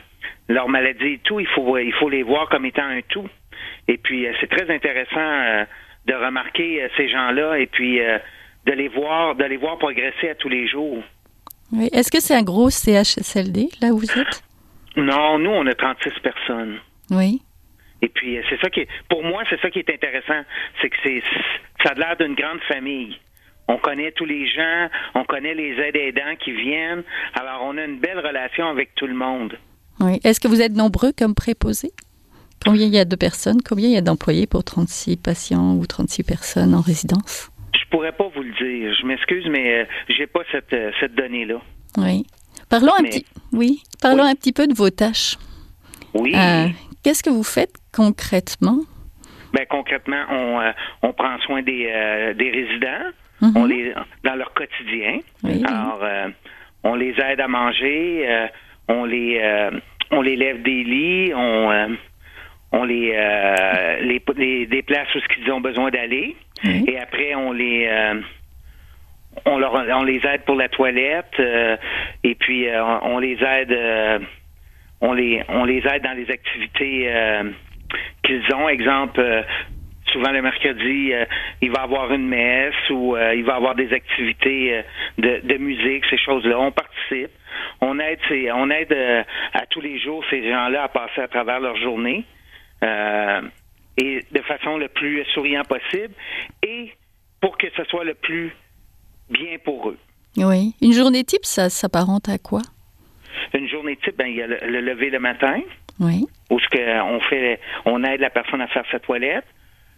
leur 0.49 0.67
maladie 0.69 1.13
et 1.13 1.19
tout. 1.23 1.39
Il 1.39 1.47
faut 1.47 1.77
il 1.77 1.93
faut 1.93 2.09
les 2.09 2.23
voir 2.23 2.49
comme 2.49 2.65
étant 2.65 2.85
un 2.85 3.01
tout. 3.09 3.27
Et 3.87 3.97
puis 3.97 4.27
euh, 4.27 4.33
c'est 4.39 4.49
très 4.49 4.69
intéressant 4.73 5.65
de 6.05 6.13
remarquer 6.13 6.85
ces 6.97 7.07
gens-là 7.09 7.57
et 7.59 7.67
puis 7.67 7.99
de 7.99 8.71
les 8.73 8.89
voir 8.89 9.35
de 9.35 9.45
les 9.45 9.57
voir 9.57 9.77
progresser 9.77 10.29
à 10.29 10.35
tous 10.35 10.49
les 10.49 10.67
jours. 10.67 11.01
Oui. 11.71 11.89
Est-ce 11.93 12.11
que 12.11 12.19
c'est 12.19 12.35
un 12.35 12.43
gros 12.43 12.69
CHSLD, 12.69 13.69
là 13.81 13.89
où 13.93 13.97
vous 13.99 14.19
êtes? 14.19 14.43
Non, 14.95 15.39
nous, 15.39 15.49
on 15.49 15.65
a 15.65 15.73
36 15.73 16.11
personnes. 16.21 16.77
Oui. 17.09 17.41
Et 18.03 18.09
puis, 18.09 18.37
euh, 18.37 18.41
c'est 18.49 18.59
ça 18.61 18.69
qui 18.69 18.81
est, 18.81 18.87
pour 19.09 19.23
moi, 19.23 19.43
c'est 19.49 19.59
ça 19.61 19.69
qui 19.71 19.79
est 19.79 19.89
intéressant. 19.89 20.41
C'est 20.81 20.89
que 20.89 20.95
c'est, 21.03 21.23
ça 21.83 21.91
a 21.91 21.93
l'air 21.95 22.15
d'une 22.19 22.35
grande 22.35 22.59
famille. 22.67 23.17
On 23.67 23.77
connaît 23.77 24.11
tous 24.11 24.25
les 24.25 24.45
gens, 24.47 24.89
on 25.15 25.23
connaît 25.23 25.53
les 25.55 25.71
aides 25.79 25.95
aidants 25.95 26.35
qui 26.43 26.51
viennent. 26.51 27.03
Alors, 27.33 27.61
on 27.63 27.77
a 27.77 27.85
une 27.85 27.99
belle 27.99 28.19
relation 28.19 28.67
avec 28.67 28.93
tout 28.95 29.07
le 29.07 29.13
monde. 29.15 29.57
oui. 30.01 30.19
Est-ce 30.23 30.39
que 30.39 30.47
vous 30.49 30.61
êtes 30.61 30.73
nombreux 30.73 31.11
comme 31.17 31.33
préposés? 31.33 31.91
Combien 32.65 32.87
il 32.87 32.93
y 32.93 32.99
a 32.99 33.05
de 33.05 33.15
personnes? 33.15 33.61
Combien 33.67 33.87
il 33.87 33.93
y 33.93 33.97
a 33.97 34.01
d'employés 34.01 34.47
pour 34.47 34.63
36 34.63 35.17
patients 35.17 35.75
ou 35.75 35.85
36 35.85 36.23
personnes 36.23 36.73
en 36.75 36.81
résidence? 36.81 37.49
Je 37.73 37.89
pourrais 37.89 38.11
pas 38.11 38.27
vous 38.35 38.41
le 38.43 38.51
dire. 38.51 38.93
Je 38.99 39.05
m'excuse, 39.05 39.45
mais 39.49 39.81
euh, 39.81 39.85
j'ai 40.09 40.27
pas 40.27 40.41
cette, 40.51 40.71
euh, 40.73 40.91
cette 40.99 41.15
donnée-là. 41.15 41.61
Oui. 41.97 42.25
Parlons 42.69 42.93
un 42.99 43.03
petit. 43.03 43.25
Oui. 43.51 43.81
Parlons 44.01 44.23
Oui. 44.23 44.29
un 44.31 44.35
petit 44.35 44.51
peu 44.53 44.67
de 44.67 44.73
vos 44.73 44.89
tâches. 44.89 45.37
Oui. 46.13 46.33
Euh, 46.35 46.67
Qu'est-ce 47.03 47.21
que 47.23 47.29
vous 47.29 47.43
faites 47.43 47.73
concrètement? 47.93 48.79
Ben, 49.53 49.65
concrètement, 49.69 50.23
on, 50.29 50.59
euh, 50.59 50.71
on 51.03 51.13
prend 51.13 51.37
soin 51.39 51.61
des, 51.61 51.87
euh, 51.87 52.33
des 52.33 52.49
résidents. 52.49 53.11
Mhm. 53.41 53.51
On 53.55 53.65
les, 53.65 53.93
dans 54.23 54.35
leur 54.35 54.53
quotidien. 54.53 55.19
Alors, 55.43 56.01
on 56.83 56.95
les 56.95 57.13
aide 57.19 57.41
à 57.41 57.47
manger, 57.47 58.47
on 58.87 59.03
les 59.03 59.69
on 60.11 60.21
les 60.21 60.35
lève 60.37 60.61
des 60.61 60.83
lits, 60.83 61.33
on 61.35 61.97
on 62.71 62.83
les, 62.85 63.11
les, 64.37 64.65
déplace 64.67 65.13
où 65.13 65.19
ce 65.19 65.27
qu'ils 65.27 65.51
ont 65.51 65.59
besoin 65.59 65.89
d'aller, 65.89 66.37
et 66.63 66.97
après 66.97 67.35
on 67.35 67.51
les 67.51 67.89
on 69.45 69.57
leur 69.57 69.73
on 69.73 70.03
les 70.03 70.21
aide 70.25 70.43
pour 70.45 70.55
la 70.55 70.69
toilette 70.69 71.41
et 72.23 72.35
puis 72.35 72.67
on 73.01 73.19
les 73.19 73.37
aide 73.43 73.77
on 75.01 75.11
les 75.11 75.43
on 75.49 75.65
les 75.65 75.83
aide 75.85 76.03
dans 76.03 76.15
les 76.15 76.31
activités 76.31 77.09
qu'ils 78.23 78.43
ont. 78.53 78.69
Exemple, 78.69 79.19
euh, 79.19 79.41
souvent 80.11 80.31
le 80.31 80.41
mercredi, 80.41 81.13
euh, 81.13 81.25
il 81.61 81.71
va 81.71 81.83
avoir 81.83 82.11
une 82.13 82.27
messe 82.27 82.89
ou 82.89 83.15
euh, 83.15 83.35
il 83.35 83.43
va 83.43 83.55
avoir 83.55 83.75
des 83.75 83.91
activités 83.93 84.83
de, 85.17 85.57
musique, 85.57 86.03
ces 86.09 86.17
choses-là. 86.17 86.59
On 86.59 86.71
participe. 86.71 87.31
On 87.81 87.99
aide, 87.99 88.19
on 88.53 88.69
aide 88.69 88.93
à 89.53 89.65
tous 89.67 89.81
les 89.81 89.99
jours 89.99 90.23
ces 90.29 90.49
gens-là 90.49 90.83
à 90.83 90.87
passer 90.87 91.21
à 91.21 91.27
travers 91.27 91.59
leur 91.59 91.75
journée 91.77 92.25
et 92.81 94.19
de 94.31 94.41
façon 94.41 94.77
le 94.77 94.87
plus 94.87 95.23
souriant 95.33 95.63
possible 95.63 96.13
et 96.63 96.91
pour 97.39 97.57
que 97.57 97.67
ce 97.77 97.83
soit 97.85 98.03
le 98.03 98.15
plus 98.15 98.51
bien 99.29 99.57
pour 99.63 99.89
eux. 99.89 99.97
Oui. 100.37 100.73
Une 100.81 100.93
journée 100.93 101.23
type, 101.23 101.45
ça 101.45 101.69
s'apparente 101.69 102.27
à 102.27 102.37
quoi? 102.37 102.61
Une 103.53 103.67
journée 103.67 103.97
type, 103.97 104.17
ben, 104.17 104.27
il 104.27 104.35
y 104.35 104.41
a 104.41 104.47
le 104.47 104.81
lever 104.81 105.09
le 105.09 105.19
matin. 105.19 105.61
Oui. 106.03 106.25
Où 106.49 106.59
ce 106.59 106.67
que 106.67 107.01
on 107.01 107.19
fait, 107.21 107.59
on 107.85 108.03
aide 108.03 108.21
la 108.21 108.29
personne 108.29 108.61
à 108.61 108.67
faire 108.67 108.85
sa 108.91 108.99
toilette. 108.99 109.45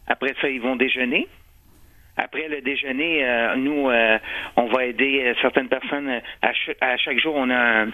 Après 0.07 0.33
ça, 0.39 0.50
ils 0.50 0.62
vont 0.62 0.75
déjeuner. 0.75 1.27
Après 2.17 2.47
le 2.47 2.62
déjeuner, 2.62 3.25
euh, 3.25 3.55
nous, 3.55 3.89
euh, 3.89 4.17
on 4.55 4.67
va 4.67 4.85
aider 4.85 5.21
euh, 5.24 5.33
certaines 5.41 5.67
personnes. 5.67 6.21
À, 6.41 6.97
chaque 6.97 7.19
jour, 7.19 7.35
on 7.35 7.50
a 7.50 7.85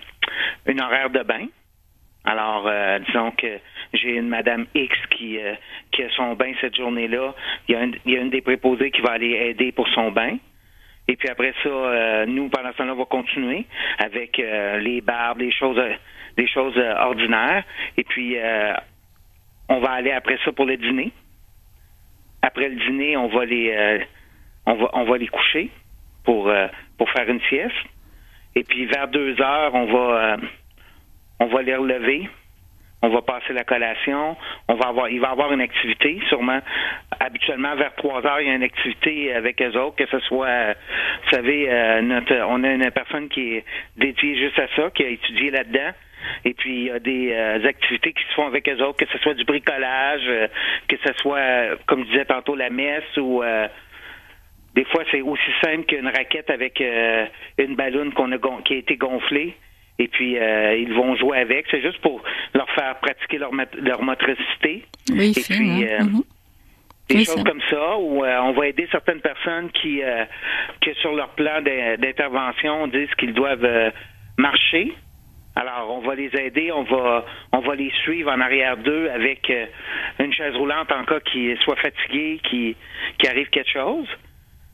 une 0.68 0.82
horaire 0.82 1.10
de 1.10 1.24
bain. 1.24 1.48
Alors, 2.24 2.70
disons 3.08 3.32
que 3.32 3.58
j'ai 3.94 4.12
une 4.12 4.28
Madame 4.28 4.68
X 4.76 4.96
qui, 5.10 5.40
qui 5.92 6.04
a 6.04 6.10
son 6.12 6.36
bain 6.36 6.54
cette 6.62 6.76
journée-là. 6.76 7.34
Il, 7.68 7.98
y 8.06 8.16
a 8.16 8.22
une 8.22 8.30
des 8.30 8.42
préposés 8.42 8.92
qui 8.92 9.02
va 9.02 9.14
aller 9.14 9.32
aider 9.32 9.72
pour 9.72 9.88
son 9.90 10.12
bain. 10.12 10.38
Et 11.08 11.16
puis 11.16 11.30
après 11.30 11.52
ça, 11.64 12.28
nous, 12.28 12.48
pendant 12.50 12.72
ce 12.74 12.78
temps-là, 12.78 12.94
on 12.94 12.98
va 12.98 13.06
continuer 13.06 13.66
avec 13.98 14.38
les 14.38 15.02
barbes, 15.02 15.40
les 15.40 15.52
choses 15.52 15.82
des 16.38 16.48
choses 16.48 16.78
euh, 16.78 16.96
ordinaires. 16.96 17.64
Et 17.98 18.04
puis, 18.04 18.38
euh, 18.38 18.74
on 19.70 19.80
va 19.80 19.92
aller 19.92 20.12
après 20.12 20.38
ça 20.44 20.52
pour 20.52 20.66
le 20.66 20.78
dîner. 20.78 21.12
Après 22.42 22.70
le 22.70 22.76
dîner, 22.76 23.18
on 23.18 23.28
va 23.28 23.46
les, 23.46 23.72
euh, 23.72 24.00
on 24.66 24.76
va, 24.76 24.90
on 24.94 25.04
va 25.04 25.18
les 25.18 25.28
coucher 25.28 25.70
pour, 26.24 26.52
pour 26.98 27.10
faire 27.12 27.28
une 27.30 27.42
sieste. 27.42 27.76
Et 28.56 28.64
puis, 28.64 28.86
vers 28.86 29.08
deux 29.08 29.40
heures, 29.42 29.74
on 29.74 29.86
va, 29.86 30.38
on 31.40 31.48
va 31.48 31.62
les 31.62 31.76
relever 31.76 32.30
on 33.04 33.10
va 33.10 33.22
passer 33.22 33.54
la 33.54 33.64
collation, 33.64 34.38
on 34.68 34.76
va 34.76 34.90
avoir, 34.90 35.10
il 35.10 35.20
va 35.20 35.32
avoir 35.32 35.52
une 35.52 35.62
activité, 35.62 36.22
sûrement. 36.30 36.60
Habituellement, 37.20 37.76
vers 37.76 37.96
trois 37.96 38.24
heures, 38.26 38.42
il 38.42 38.48
y 38.48 38.52
a 38.52 38.56
une 38.56 38.64
activité 38.64 39.34
avec 39.34 39.62
eux 39.62 39.76
autres, 39.78 39.96
que 39.96 40.06
ce 40.06 40.20
soit, 40.20 40.74
vous 40.74 41.30
savez, 41.32 42.02
notre, 42.04 42.36
on 42.48 42.64
a 42.64 42.70
une 42.70 42.92
personne 42.92 43.28
qui 43.30 43.56
est 43.56 43.66
dédiée 43.98 44.38
juste 44.38 44.60
à 44.60 44.68
ça, 44.76 44.92
qui 44.92 45.04
a 45.04 45.08
étudié 45.08 45.50
là-dedans. 45.50 45.92
Et 46.46 46.54
puis, 46.54 46.76
il 46.76 46.84
y 46.86 46.92
a 46.92 47.00
des 47.00 47.32
euh, 47.32 47.68
activités 47.68 48.14
qui 48.14 48.24
se 48.24 48.34
font 48.34 48.48
avec 48.48 48.68
eux 48.68 48.82
autres, 48.82 48.98
que 48.98 49.12
ce 49.12 49.18
soit 49.20 49.34
du 49.34 49.44
bricolage, 49.44 50.24
euh, 50.28 50.48
que 50.88 50.96
ce 51.06 51.14
soit, 51.14 51.78
comme 51.88 52.04
je 52.06 52.12
disais 52.12 52.26
tantôt, 52.26 52.56
la 52.56 52.70
messe 52.70 53.18
ou 53.18 53.44
euh, 53.44 53.68
des 54.76 54.86
fois, 54.86 55.04
c'est 55.12 55.22
aussi 55.22 55.52
simple 55.62 55.86
qu'une 55.86 56.08
raquette 56.08 56.50
avec 56.50 56.82
une 57.58 57.76
ballonne 57.76 58.14
qu'on 58.14 58.32
a 58.32 58.38
qui 58.64 58.76
a 58.76 58.78
été 58.78 58.96
gonflée. 58.96 59.54
Et 60.00 60.08
puis, 60.08 60.36
ils 60.36 60.94
vont 60.94 61.14
jouer 61.18 61.40
avec. 61.40 61.66
C'est 61.70 61.82
juste 61.82 62.00
pour 62.00 62.24
leur 62.54 62.70
faire 62.72 62.98
pratiquer 63.02 63.38
leur, 63.38 63.52
leur 63.82 64.02
motricité. 64.02 64.86
Oui, 65.12 65.34
et 65.36 65.42
puis, 65.42 65.86
hein. 65.92 66.06
mhm. 66.06 66.24
des 67.10 67.26
choses 67.26 67.44
comme 67.44 67.60
ça, 67.70 67.98
où 67.98 68.24
on 68.24 68.52
va 68.54 68.68
aider 68.68 68.88
certaines 68.94 69.20
personnes 69.20 69.70
qui, 69.72 70.02
que 70.80 70.94
sur 71.02 71.14
leur 71.14 71.32
plan 71.32 71.62
d'intervention, 71.62 72.88
disent 72.88 73.14
qu'ils 73.18 73.34
doivent 73.34 73.92
marcher 74.38 74.94
alors, 75.56 75.92
on 75.92 76.08
va 76.08 76.16
les 76.16 76.32
aider, 76.34 76.72
on 76.72 76.84
va, 76.84 77.26
on 77.52 77.60
va 77.60 77.76
les 77.76 77.92
suivre 78.04 78.32
en 78.32 78.40
arrière 78.40 78.78
d'eux 78.78 79.10
avec 79.14 79.50
euh, 79.50 79.66
une 80.20 80.32
chaise 80.32 80.56
roulante 80.56 80.92
en 80.92 81.04
cas 81.04 81.20
qu'ils 81.20 81.58
soient 81.60 81.76
fatigués, 81.76 82.40
qui, 82.50 82.76
qui 83.20 83.28
arrive 83.28 83.50
quelque 83.50 83.70
chose. 83.70 84.08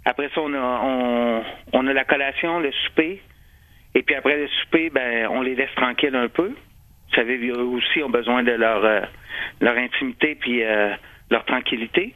Après 0.06 0.30
ça, 0.36 0.42
on 0.42 0.54
a, 0.54 0.82
on, 0.84 1.44
on 1.74 1.88
a 1.88 1.94
la 1.94 2.06
collation, 2.06 2.60
le 2.60 2.72
souper. 2.86 3.22
Et 3.96 4.04
puis 4.04 4.14
après 4.16 4.38
le 4.38 4.48
souper, 4.62 4.92
ben, 4.92 5.28
on 5.32 5.42
les 5.42 5.56
laisse 5.56 5.74
tranquilles 5.76 6.16
un 6.16 6.30
peu. 6.30 6.50
Vous 6.50 7.16
savez, 7.16 7.38
eux 7.48 7.64
aussi 7.64 8.04
ont 8.04 8.10
besoin 8.10 8.44
de 8.44 8.52
leur, 8.52 8.86
euh, 8.86 9.02
leur 9.62 9.78
intimité 9.78 10.36
puis 10.36 10.64
euh, 10.64 10.94
leur 11.32 11.44
tranquillité. 11.46 12.14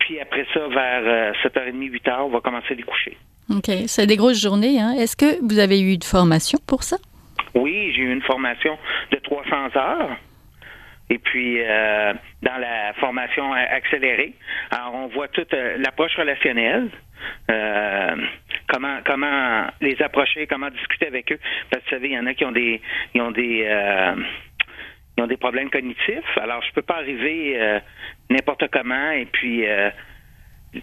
Puis 0.00 0.18
après 0.18 0.46
ça, 0.52 0.66
vers 0.66 1.32
7h30, 1.44 1.90
8h, 1.90 2.22
on 2.22 2.30
va 2.30 2.40
commencer 2.40 2.72
à 2.72 2.74
les 2.74 2.82
coucher. 2.82 3.16
OK. 3.50 3.70
C'est 3.86 4.06
des 4.06 4.16
grosses 4.16 4.40
journées. 4.40 4.80
Hein? 4.80 4.94
Est-ce 4.98 5.16
que 5.16 5.40
vous 5.46 5.60
avez 5.60 5.80
eu 5.80 5.96
de 5.96 6.04
formation 6.04 6.58
pour 6.66 6.82
ça? 6.82 6.96
Oui, 7.54 7.92
j'ai 7.94 8.02
eu 8.02 8.12
une 8.12 8.22
formation 8.22 8.78
de 9.10 9.16
300 9.16 9.76
heures. 9.76 10.16
Et 11.10 11.18
puis, 11.18 11.60
euh, 11.60 12.12
dans 12.42 12.56
la 12.58 12.92
formation 12.94 13.52
accélérée, 13.52 14.32
alors 14.70 14.94
on 14.94 15.06
voit 15.08 15.26
toute 15.26 15.52
euh, 15.52 15.76
l'approche 15.78 16.14
relationnelle, 16.14 16.88
euh, 17.50 18.16
comment 18.68 18.98
comment 19.04 19.66
les 19.80 20.00
approcher, 20.02 20.46
comment 20.46 20.70
discuter 20.70 21.08
avec 21.08 21.32
eux. 21.32 21.40
Parce 21.68 21.82
que 21.82 21.90
vous 21.90 21.96
savez, 21.96 22.08
il 22.10 22.14
y 22.14 22.18
en 22.18 22.26
a 22.26 22.34
qui 22.34 22.44
ont 22.44 22.52
des 22.52 22.80
ils 23.14 23.20
ont 23.20 23.32
des 23.32 23.68
ils 25.18 25.22
ont 25.22 25.26
des 25.26 25.36
problèmes 25.36 25.68
cognitifs. 25.68 26.38
Alors, 26.40 26.62
je 26.62 26.72
peux 26.74 26.82
pas 26.82 26.98
arriver 26.98 27.80
n'importe 28.30 28.68
comment 28.68 29.10
et 29.10 29.26
puis 29.26 29.66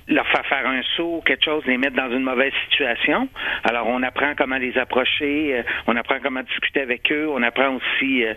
leur 0.07 0.27
faire 0.27 0.45
faire 0.47 0.67
un 0.67 0.81
saut, 0.95 1.21
quelque 1.25 1.45
chose, 1.45 1.63
les 1.65 1.77
mettre 1.77 1.95
dans 1.95 2.11
une 2.11 2.23
mauvaise 2.23 2.51
situation. 2.69 3.29
Alors, 3.63 3.87
on 3.87 4.03
apprend 4.03 4.33
comment 4.37 4.57
les 4.57 4.77
approcher, 4.77 5.57
euh, 5.57 5.63
on 5.87 5.95
apprend 5.95 6.17
comment 6.21 6.43
discuter 6.43 6.81
avec 6.81 7.11
eux, 7.11 7.27
on 7.29 7.41
apprend 7.41 7.75
aussi 7.75 8.23
euh, 8.23 8.33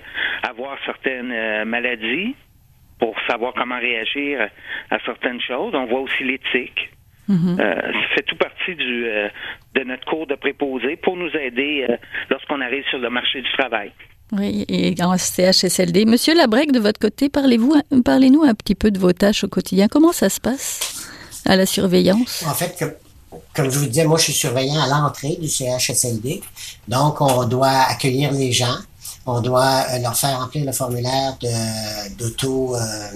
à 0.49 0.53
voir 0.53 0.77
certaines 0.85 1.33
euh, 1.33 1.65
maladies 1.65 2.35
pour 2.99 3.17
savoir 3.29 3.53
comment 3.55 3.79
réagir 3.79 4.49
à 4.91 4.99
certaines 5.05 5.41
choses. 5.41 5.75
On 5.75 5.87
voit 5.87 6.01
aussi 6.01 6.23
l'éthique. 6.25 6.91
Mm-hmm. 7.29 7.57
ça 7.59 8.09
fait 8.17 8.23
tout 8.23 8.35
partie 8.35 8.75
du, 8.75 9.05
de 9.05 9.85
notre 9.85 10.05
cours 10.05 10.27
de 10.27 10.35
préposé 10.35 10.97
pour 10.97 11.17
nous 11.17 11.31
aider 11.37 11.87
lorsqu'on 12.29 12.61
arrive 12.61 12.85
sur 12.89 12.99
le 12.99 13.09
marché 13.09 13.41
du 13.41 13.53
travail. 13.53 13.93
Oui, 14.33 14.65
et 14.69 14.95
en 15.01 15.17
CHSLD. 15.17 16.07
Monsieur 16.07 16.35
Labrec, 16.35 16.73
de 16.73 16.81
votre 16.81 16.99
côté, 16.99 17.29
parlez-vous, 17.29 17.75
parlez-nous 18.05 18.43
un 18.43 18.55
petit 18.55 18.75
peu 18.75 18.91
de 18.91 18.99
vos 18.99 19.13
tâches 19.13 19.45
au 19.45 19.49
quotidien. 19.49 19.87
Comment 19.89 20.11
ça 20.11 20.29
se 20.29 20.41
passe? 20.41 21.10
À 21.45 21.57
la 21.57 21.67
surveillance? 21.67 22.45
En 22.47 22.55
fait, 22.55 22.77
comme, 23.55 23.71
je 23.71 23.79
vous 23.79 23.87
disais, 23.87 24.05
moi, 24.05 24.19
je 24.19 24.25
suis 24.25 24.33
surveillant 24.33 24.81
à 24.81 24.89
l'entrée 24.89 25.37
du 25.41 25.49
CHSLD. 25.49 26.43
Donc, 26.89 27.21
on 27.21 27.45
doit 27.45 27.69
accueillir 27.69 28.33
les 28.33 28.53
gens. 28.53 28.77
On 29.27 29.41
doit 29.41 29.85
euh, 29.91 29.99
leur 29.99 30.17
faire 30.17 30.41
remplir 30.41 30.65
le 30.65 30.73
formulaire 30.73 31.37
d'auto 32.19 32.75
euh, 32.77 33.11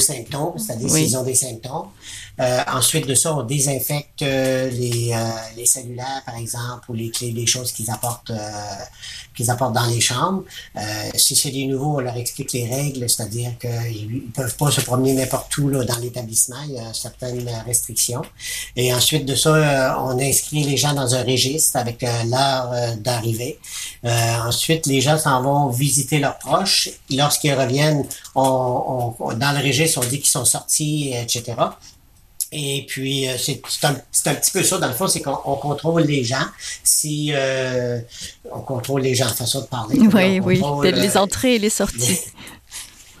symptômes, 0.00 0.58
c'est-à-dire 0.58 0.90
s'ils 0.90 1.16
ont 1.16 1.22
des 1.22 1.34
symptômes. 1.34 1.88
Euh, 2.40 2.60
ensuite 2.72 3.06
de 3.06 3.14
ça, 3.14 3.34
on 3.34 3.42
désinfecte 3.42 4.22
les, 4.22 5.14
les 5.56 5.66
cellulaires, 5.66 6.22
par 6.24 6.36
exemple, 6.36 6.90
ou 6.90 6.94
les 6.94 7.10
clés, 7.10 7.32
les 7.32 7.46
choses 7.46 7.72
qu'ils 7.72 7.90
apportent 7.90 8.32
qu'ils 9.36 9.50
apportent 9.50 9.74
dans 9.74 9.86
les 9.86 10.00
chambres. 10.00 10.42
Euh, 10.76 10.80
si 11.14 11.36
c'est 11.36 11.50
des 11.50 11.66
nouveaux, 11.66 11.96
on 11.96 12.00
leur 12.00 12.16
explique 12.16 12.52
les 12.52 12.66
règles, 12.66 13.08
c'est-à-dire 13.08 13.52
qu'ils 13.58 14.24
ne 14.26 14.32
peuvent 14.32 14.56
pas 14.56 14.70
se 14.70 14.80
promener 14.80 15.12
n'importe 15.12 15.56
où 15.58 15.68
là, 15.68 15.84
dans 15.84 15.98
l'établissement. 15.98 16.56
Il 16.66 16.74
y 16.74 16.78
a 16.78 16.92
certaines 16.94 17.48
restrictions. 17.66 18.22
Et 18.74 18.92
ensuite 18.92 19.26
de 19.26 19.34
ça, 19.34 19.54
euh, 19.54 19.94
on 20.00 20.18
inscrit 20.18 20.64
les 20.64 20.76
gens 20.76 20.94
dans 20.94 21.14
un 21.14 21.22
registre 21.22 21.76
avec 21.76 22.02
euh, 22.02 22.24
l'heure 22.24 22.96
d'arrivée. 22.96 23.58
ensuite, 24.04 24.86
les 24.86 25.00
gens 25.00 25.18
s'en 25.18 25.42
vont 25.42 25.68
visiter 25.68 26.18
leurs 26.18 26.38
proches. 26.38 26.88
Lorsqu'ils 27.10 27.52
reviennent, 27.52 28.04
on, 28.34 29.14
on, 29.18 29.32
dans 29.34 29.52
le 29.52 29.62
registre, 29.62 30.00
on 30.02 30.08
dit 30.08 30.20
qu'ils 30.20 30.30
sont 30.30 30.44
sortis, 30.44 31.12
etc. 31.12 31.54
Et 32.52 32.84
puis, 32.86 33.28
euh, 33.28 33.36
c'est 33.38 33.60
un, 33.82 33.96
un, 34.26 34.34
petit 34.34 34.50
peu 34.50 34.62
ça, 34.62 34.78
dans 34.78 34.88
le 34.88 34.94
fond, 34.94 35.08
c'est 35.08 35.20
qu'on 35.20 35.56
contrôle 35.56 36.02
les 36.02 36.24
gens. 36.24 36.46
Si 36.84 37.30
euh, 37.32 38.00
on 38.52 38.60
contrôle 38.60 39.02
les 39.02 39.14
gens, 39.14 39.28
façon 39.28 39.62
de 39.62 39.66
parler. 39.66 39.98
Oui, 39.98 40.40
oui, 40.40 40.62
les 40.82 41.16
euh, 41.16 41.20
entrées 41.20 41.56
et 41.56 41.58
les 41.58 41.70
sorties. 41.70 42.18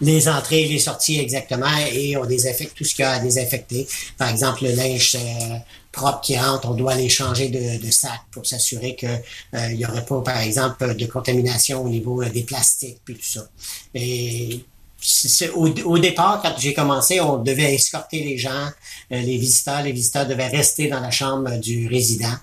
Les, 0.00 0.28
entrées 0.28 0.62
et 0.62 0.68
les 0.68 0.78
sorties, 0.78 1.18
exactement, 1.18 1.74
et 1.90 2.16
on 2.18 2.26
désinfecte 2.26 2.76
tout 2.76 2.84
ce 2.84 2.94
qu'il 2.94 3.02
y 3.02 3.06
a 3.06 3.12
à 3.12 3.18
désinfecter. 3.18 3.88
Par 4.18 4.28
exemple, 4.28 4.64
le 4.64 4.72
linge 4.72 5.16
propre 5.90 6.20
qui 6.20 6.38
rentre, 6.38 6.68
on 6.68 6.74
doit 6.74 6.94
les 6.94 7.08
changer 7.08 7.48
de, 7.48 7.82
de 7.82 7.90
sac 7.90 8.20
pour 8.30 8.44
s'assurer 8.44 8.94
que 8.94 9.06
il 9.70 9.76
n'y 9.76 9.86
aurait 9.86 10.04
pas, 10.04 10.20
par 10.20 10.38
exemple, 10.38 10.94
de 10.94 11.06
contamination 11.06 11.82
au 11.82 11.88
niveau 11.88 12.22
des 12.24 12.42
plastiques, 12.42 13.00
puis 13.06 13.14
tout 13.14 13.24
ça. 13.24 13.48
Et 13.94 14.66
au, 15.54 15.98
départ, 15.98 16.40
quand 16.42 16.54
j'ai 16.58 16.74
commencé, 16.74 17.20
on 17.20 17.38
devait 17.38 17.74
escorter 17.74 18.24
les 18.24 18.38
gens, 18.38 18.68
les 19.10 19.38
visiteurs. 19.38 19.82
Les 19.82 19.92
visiteurs 19.92 20.26
devaient 20.26 20.48
rester 20.48 20.88
dans 20.88 21.00
la 21.00 21.10
chambre 21.10 21.58
du 21.58 21.86
résident. 21.86 22.34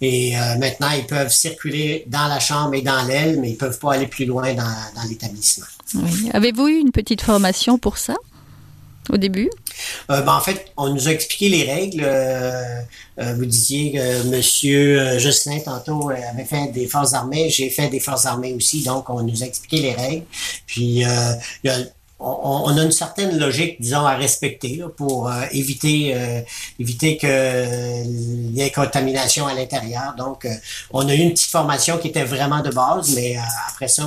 Et 0.00 0.34
maintenant, 0.58 0.90
ils 0.90 1.06
peuvent 1.06 1.32
circuler 1.32 2.04
dans 2.08 2.26
la 2.26 2.40
chambre 2.40 2.74
et 2.74 2.82
dans 2.82 3.02
l'aile, 3.06 3.38
mais 3.40 3.50
ils 3.50 3.56
peuvent 3.56 3.78
pas 3.78 3.94
aller 3.94 4.06
plus 4.06 4.26
loin 4.26 4.52
dans, 4.54 4.76
dans 4.94 5.08
l'établissement. 5.08 5.66
Oui. 5.94 6.30
Avez-vous 6.32 6.68
eu 6.68 6.78
une 6.78 6.92
petite 6.92 7.22
formation 7.22 7.78
pour 7.78 7.98
ça 7.98 8.14
au 9.12 9.16
début? 9.16 9.50
Euh, 10.10 10.20
ben, 10.22 10.34
en 10.34 10.40
fait, 10.40 10.72
on 10.76 10.92
nous 10.92 11.08
a 11.08 11.12
expliqué 11.12 11.48
les 11.48 11.64
règles. 11.64 12.02
Euh, 12.04 12.80
euh, 13.18 13.34
vous 13.34 13.44
disiez 13.44 13.92
que 13.92 14.22
Monsieur 14.28 15.18
Jocelyn 15.18 15.60
tantôt 15.60 16.10
avait 16.10 16.44
fait 16.44 16.68
des 16.72 16.86
forces 16.86 17.12
armées. 17.14 17.50
J'ai 17.50 17.70
fait 17.70 17.88
des 17.88 18.00
forces 18.00 18.26
armées 18.26 18.54
aussi, 18.54 18.82
donc 18.82 19.10
on 19.10 19.22
nous 19.22 19.42
a 19.42 19.46
expliqué 19.46 19.78
les 19.82 19.92
règles. 19.92 20.24
Puis 20.66 21.02
on, 22.20 22.76
a 22.76 22.82
une 22.82 22.92
certaine 22.92 23.38
logique, 23.38 23.80
disons, 23.80 24.04
à 24.04 24.14
respecter 24.14 24.82
pour 24.96 25.30
éviter 25.52 26.14
éviter 26.78 27.16
que 27.16 28.04
y 28.52 28.60
ait 28.60 28.70
contamination 28.70 29.46
à 29.46 29.54
l'intérieur. 29.54 30.14
Donc, 30.16 30.46
on 30.90 31.08
a 31.08 31.14
eu 31.14 31.18
une 31.18 31.32
petite 31.32 31.50
formation 31.50 31.98
qui 31.98 32.08
était 32.08 32.24
vraiment 32.24 32.60
de 32.60 32.70
base, 32.70 33.14
mais 33.14 33.36
après 33.68 33.88
ça, 33.88 34.06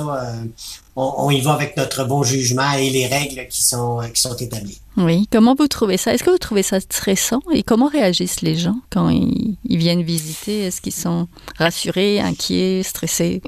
on, 0.96 1.30
y 1.30 1.40
va 1.40 1.52
avec 1.52 1.76
notre 1.76 2.04
bon 2.04 2.22
jugement 2.22 2.72
et 2.72 2.90
les 2.90 3.06
règles 3.06 3.46
qui 3.48 3.62
sont, 3.62 4.00
qui 4.12 4.20
sont 4.20 4.36
établies. 4.36 4.80
Oui. 4.96 5.28
Comment 5.30 5.54
vous 5.54 5.66
trouvez 5.66 5.96
ça? 5.96 6.14
Est-ce 6.14 6.22
que 6.22 6.30
vous 6.30 6.38
trouvez 6.38 6.62
ça 6.62 6.78
stressant? 6.78 7.40
Et 7.52 7.62
comment 7.62 7.88
réagissent 7.88 8.42
les 8.42 8.56
gens 8.56 8.76
quand 8.90 9.08
ils, 9.08 9.56
viennent 9.64 10.02
visiter? 10.02 10.62
Est-ce 10.62 10.80
qu'ils 10.80 10.94
sont 10.94 11.26
rassurés, 11.58 12.20
inquiets, 12.20 12.82
stressés? 12.84 13.42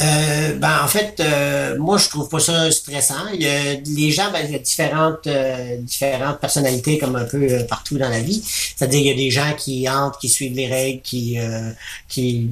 Euh, 0.00 0.54
ben, 0.54 0.84
en 0.84 0.88
fait, 0.88 1.18
euh, 1.20 1.76
moi, 1.78 1.98
je 1.98 2.08
trouve 2.08 2.28
pas 2.28 2.38
ça 2.38 2.70
stressant. 2.70 3.28
Il 3.34 3.42
y 3.42 3.46
a, 3.46 3.74
les 3.74 4.10
gens, 4.10 4.30
ben, 4.32 4.44
il 4.44 4.52
y 4.52 4.54
a 4.54 4.58
différentes, 4.58 5.26
euh, 5.26 5.76
différentes 5.78 6.40
personnalités, 6.40 6.98
comme 6.98 7.16
un 7.16 7.24
peu 7.24 7.66
partout 7.68 7.98
dans 7.98 8.08
la 8.08 8.20
vie. 8.20 8.42
C'est-à-dire, 8.44 9.00
il 9.00 9.06
y 9.06 9.10
a 9.10 9.14
des 9.14 9.30
gens 9.30 9.54
qui 9.56 9.88
entrent, 9.88 10.18
qui 10.18 10.28
suivent 10.28 10.54
les 10.54 10.68
règles, 10.68 11.02
qui, 11.02 11.38
qui 12.08 12.50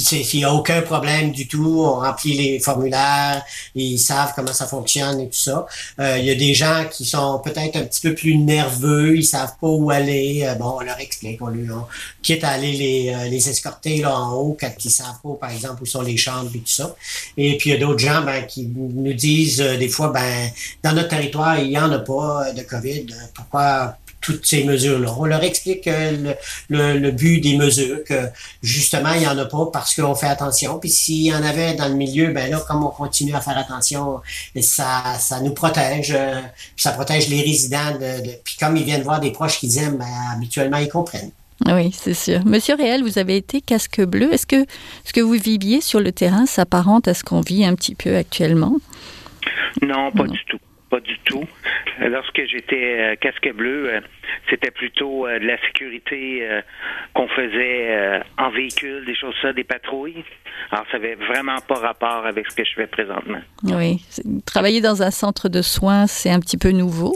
s'il 0.00 0.38
n'y 0.38 0.44
a 0.44 0.52
aucun 0.52 0.82
problème 0.82 1.32
du 1.32 1.46
tout, 1.46 1.82
on 1.84 2.00
remplit 2.00 2.34
les 2.34 2.60
formulaires, 2.60 3.42
ils 3.74 3.98
savent 3.98 4.32
comment 4.34 4.52
ça 4.52 4.66
fonctionne 4.66 5.20
et 5.20 5.28
tout 5.28 5.38
ça. 5.38 5.66
Euh, 6.00 6.18
il 6.18 6.24
y 6.24 6.30
a 6.30 6.34
des 6.34 6.54
gens 6.54 6.84
qui 6.90 7.04
sont 7.04 7.40
peut-être 7.44 7.76
un 7.76 7.84
petit 7.84 8.00
peu 8.00 8.14
plus 8.14 8.36
nerveux, 8.36 9.16
ils 9.16 9.24
savent 9.24 9.54
pas 9.60 9.68
où 9.68 9.90
aller. 9.90 10.44
Euh, 10.44 10.54
bon, 10.54 10.76
on 10.78 10.80
leur 10.80 10.98
explique, 11.00 11.42
on 11.42 11.48
lui 11.48 11.68
quitte 12.22 12.44
à 12.44 12.50
aller 12.50 12.72
les, 12.72 13.12
euh, 13.14 13.28
les 13.28 13.48
escorter 13.48 13.98
là 13.98 14.18
en 14.18 14.34
haut 14.34 14.56
quand 14.58 14.72
ils 14.84 14.90
savent 14.90 15.20
pas, 15.22 15.34
par 15.40 15.50
exemple, 15.50 15.82
où 15.82 15.86
sont 15.86 16.02
les 16.02 16.16
chambres 16.16 16.50
et 16.54 16.58
tout 16.58 16.66
ça. 16.66 16.94
Et 17.36 17.56
puis 17.58 17.70
il 17.70 17.72
y 17.74 17.76
a 17.76 17.78
d'autres 17.78 17.98
gens 17.98 18.22
ben, 18.22 18.44
qui 18.46 18.66
nous 18.66 19.12
disent 19.12 19.58
des 19.58 19.88
fois, 19.88 20.08
ben 20.08 20.50
dans 20.82 20.92
notre 20.92 21.08
territoire, 21.08 21.58
il 21.58 21.68
n'y 21.68 21.78
en 21.78 21.90
a 21.92 21.98
pas 21.98 22.52
de 22.52 22.62
COVID. 22.62 23.06
Pourquoi 23.34 23.96
toutes 24.22 24.46
ces 24.46 24.64
mesures-là. 24.64 25.14
On 25.18 25.26
leur 25.26 25.42
explique 25.42 25.84
le, 25.86 26.34
le, 26.70 27.10
but 27.10 27.40
des 27.40 27.56
mesures, 27.56 28.02
que 28.04 28.28
justement, 28.62 29.12
il 29.12 29.20
n'y 29.20 29.26
en 29.26 29.36
a 29.36 29.44
pas 29.44 29.68
parce 29.70 29.94
qu'on 29.94 30.14
fait 30.14 30.28
attention. 30.28 30.78
Puis 30.78 30.88
s'il 30.88 31.22
y 31.26 31.34
en 31.34 31.42
avait 31.42 31.74
dans 31.74 31.88
le 31.88 31.94
milieu, 31.94 32.28
ben 32.32 32.50
là, 32.50 32.62
comme 32.66 32.84
on 32.84 32.88
continue 32.88 33.34
à 33.34 33.40
faire 33.40 33.58
attention, 33.58 34.20
ça, 34.60 35.16
ça 35.18 35.40
nous 35.40 35.52
protège. 35.52 36.12
Euh, 36.16 36.40
puis 36.74 36.82
ça 36.82 36.92
protège 36.92 37.28
les 37.28 37.42
résidents. 37.42 37.98
De, 38.00 38.30
puis 38.44 38.56
comme 38.58 38.76
ils 38.76 38.84
viennent 38.84 39.02
voir 39.02 39.20
des 39.20 39.32
proches 39.32 39.58
qu'ils 39.58 39.76
aiment, 39.78 39.98
ben, 39.98 40.06
habituellement, 40.34 40.78
ils 40.78 40.88
comprennent. 40.88 41.32
Oui, 41.66 41.92
c'est 41.92 42.14
sûr. 42.14 42.44
Monsieur 42.44 42.76
Réel, 42.76 43.02
vous 43.02 43.18
avez 43.18 43.36
été 43.36 43.60
casque 43.60 44.02
bleu. 44.02 44.32
Est-ce 44.32 44.46
que 44.46 44.64
ce 45.04 45.12
que 45.12 45.20
vous 45.20 45.32
viviez 45.32 45.80
sur 45.80 46.00
le 46.00 46.12
terrain 46.12 46.46
s'apparente 46.46 47.06
à 47.08 47.14
ce 47.14 47.24
qu'on 47.24 47.40
vit 47.40 47.64
un 47.64 47.74
petit 47.74 47.94
peu 47.94 48.16
actuellement? 48.16 48.76
Non, 49.82 50.10
pas 50.12 50.24
du 50.24 50.38
tout 50.46 50.58
pas 50.92 51.00
du 51.00 51.18
tout. 51.24 51.44
Euh, 52.02 52.08
lorsque 52.10 52.42
j'étais 52.46 53.00
euh, 53.00 53.16
casque 53.16 53.50
bleu, 53.54 53.88
euh, 53.88 54.00
c'était 54.50 54.70
plutôt 54.70 55.26
de 55.26 55.46
la 55.46 55.58
sécurité 55.62 56.46
qu'on 57.14 57.28
faisait 57.28 58.22
en 58.38 58.50
véhicule, 58.50 59.04
des 59.06 59.14
choses 59.14 59.34
ça, 59.40 59.52
des 59.52 59.64
patrouilles. 59.64 60.24
Alors, 60.70 60.84
ça 60.90 60.98
n'avait 60.98 61.14
vraiment 61.14 61.58
pas 61.66 61.76
rapport 61.76 62.26
avec 62.26 62.50
ce 62.50 62.56
que 62.56 62.64
je 62.64 62.74
fais 62.74 62.86
présentement. 62.86 63.40
Oui. 63.64 64.04
Travailler 64.44 64.80
dans 64.80 65.02
un 65.02 65.10
centre 65.10 65.48
de 65.48 65.62
soins, 65.62 66.06
c'est 66.06 66.30
un 66.30 66.40
petit 66.40 66.58
peu 66.58 66.70
nouveau. 66.70 67.14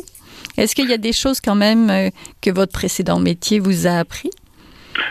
Est-ce 0.57 0.75
qu'il 0.75 0.89
y 0.89 0.95
a 0.95 0.99
des 0.99 1.13
choses 1.13 1.41
quand 1.41 1.55
même 1.55 2.11
que 2.43 2.51
votre 2.51 2.73
précédent 2.73 3.19
métier 3.19 3.59
vous 3.59 3.87
a 3.87 3.99
appris? 3.99 4.31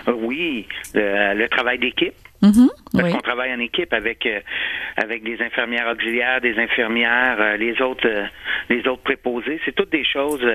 Oui, 0.08 0.68
le 0.94 1.48
travail 1.48 1.80
d'équipe. 1.80 2.16
Mhm, 2.42 2.70
Parce 2.94 3.14
qu'on 3.14 3.22
travaille 3.22 3.54
en 3.54 3.60
équipe 3.60 3.94
avec 3.94 4.26
euh, 4.26 4.40
avec 4.98 5.24
des 5.24 5.42
infirmières 5.42 5.88
auxiliaires, 5.88 6.42
des 6.42 6.58
infirmières, 6.60 7.38
euh, 7.40 7.58
les 7.58 7.82
autres 7.82 8.08
euh, 8.08 8.26
les 8.70 8.88
autres 8.88 9.04
préposés. 9.04 9.60
C'est 9.66 9.74
toutes 9.74 9.92
des 9.92 10.04
choses 10.04 10.46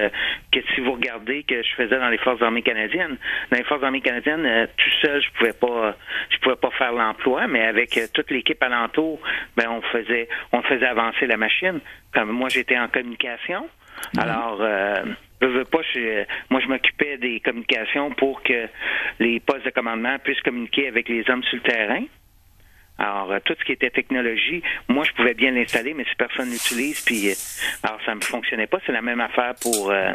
que 0.53 0.61
si 0.75 0.81
vous 0.81 0.93
regardez 0.93 1.43
que 1.43 1.63
je 1.63 1.75
faisais 1.75 1.99
dans 1.99 2.09
les 2.09 2.19
forces 2.19 2.43
armées 2.43 2.63
canadiennes. 2.63 3.17
Dans 3.51 3.59
les 3.59 3.65
forces 3.65 3.83
armées 3.83 4.01
canadiennes, 4.01 4.69
tout 4.77 4.91
seul, 5.03 5.23
je 5.23 5.31
pouvais 5.39 5.53
pas 5.53 5.97
je 6.31 6.39
pouvais 6.39 6.57
pas 6.57 6.71
faire 6.71 6.93
l'emploi, 6.93 7.47
mais 7.47 7.65
avec 7.65 7.99
toute 8.13 8.31
l'équipe 8.31 8.63
alentour, 8.63 9.21
ben 9.57 9.69
on 9.71 9.81
faisait 9.83 10.29
on 10.53 10.63
faisait 10.63 10.87
avancer 10.87 11.27
la 11.27 11.37
machine. 11.37 11.81
Comme 12.13 12.31
moi, 12.31 12.49
j'étais 12.49 12.79
en 12.79 12.89
communication. 12.89 13.69
Alors 14.19 14.61
je 15.41 15.47
veux 15.47 15.65
pas, 15.65 15.81
moi 16.51 16.61
je 16.61 16.69
m'occupais 16.69 17.17
des 17.19 17.41
communications 17.41 18.11
pour 18.13 18.43
que 18.43 18.69
les 19.19 19.41
postes 19.41 19.65
de 19.65 19.71
commandement 19.71 20.19
puissent 20.19 20.41
communiquer 20.43 20.89
avec 20.89 21.09
les 21.09 21.29
hommes 21.31 21.43
sur 21.45 21.57
le 21.57 21.63
terrain. 21.63 22.05
Alors, 23.01 23.33
euh, 23.33 23.39
tout 23.43 23.55
ce 23.59 23.65
qui 23.65 23.73
était 23.73 23.89
technologie, 23.89 24.63
moi, 24.89 25.05
je 25.05 25.13
pouvais 25.13 25.33
bien 25.33 25.53
l'installer, 25.53 25.95
mais 25.95 26.05
si 26.05 26.15
personne 26.17 26.51
n'utilise, 26.51 27.03
puis 27.03 27.31
euh, 27.31 27.35
alors 27.83 27.99
ça 28.05 28.15
ne 28.15 28.21
fonctionnait 28.21 28.67
pas. 28.67 28.79
C'est 28.85 28.93
la 28.93 29.01
même 29.01 29.23
affaire 29.23 29.55
pour 29.63 29.91
euh, 29.91 30.13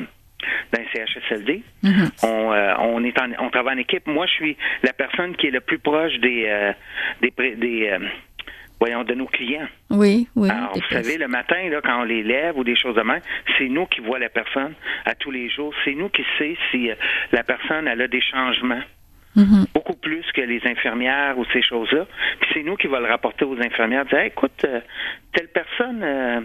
dans 0.71 0.83
CHSLD. 0.93 1.63
Mm-hmm. 1.83 2.25
on, 2.27 2.93
on 2.93 3.03
est 3.03 3.19
en, 3.19 3.31
on 3.39 3.49
travaille 3.49 3.77
en 3.77 3.79
équipe. 3.79 4.05
Moi, 4.05 4.27
je 4.27 4.33
suis 4.33 4.57
la 4.83 4.93
personne 4.93 5.35
qui 5.35 5.47
est 5.47 5.51
le 5.51 5.61
plus 5.61 5.79
proche 5.79 6.13
des 6.19 6.71
des, 7.21 7.31
des 7.55 7.97
voyons, 8.85 9.03
de 9.03 9.13
nos 9.15 9.25
clients. 9.25 9.67
Oui, 9.89 10.27
oui. 10.35 10.49
Alors, 10.49 10.73
vous 10.73 10.81
savez, 10.89 11.17
le 11.17 11.27
matin, 11.27 11.69
là, 11.69 11.81
quand 11.83 12.01
on 12.01 12.03
les 12.03 12.23
lève 12.23 12.57
ou 12.57 12.63
des 12.63 12.75
choses 12.75 12.95
de 12.95 13.01
même, 13.01 13.21
c'est 13.57 13.67
nous 13.67 13.85
qui 13.87 14.01
voit 14.01 14.19
la 14.19 14.29
personne 14.29 14.73
à 15.05 15.15
tous 15.15 15.31
les 15.31 15.49
jours. 15.49 15.73
C'est 15.83 15.95
nous 15.95 16.09
qui 16.09 16.23
sait 16.37 16.55
si 16.69 16.91
euh, 16.91 16.95
la 17.31 17.43
personne 17.43 17.87
elle 17.87 18.01
a 18.01 18.07
des 18.07 18.21
changements. 18.21 18.83
Mm-hmm. 19.35 19.73
Beaucoup 19.73 19.95
plus 19.95 20.23
que 20.33 20.41
les 20.41 20.61
infirmières 20.65 21.37
ou 21.37 21.45
ces 21.51 21.61
choses-là. 21.61 22.05
Puis 22.39 22.49
c'est 22.53 22.63
nous 22.63 22.75
qui 22.77 22.87
va 22.87 22.99
le 22.99 23.07
rapporter 23.07 23.43
aux 23.43 23.59
infirmières, 23.59 24.05
dire 24.05 24.19
écoute, 24.19 24.63
euh, 24.63 24.79
telle 25.33 25.49
personne 25.49 26.01
euh, 26.03 26.41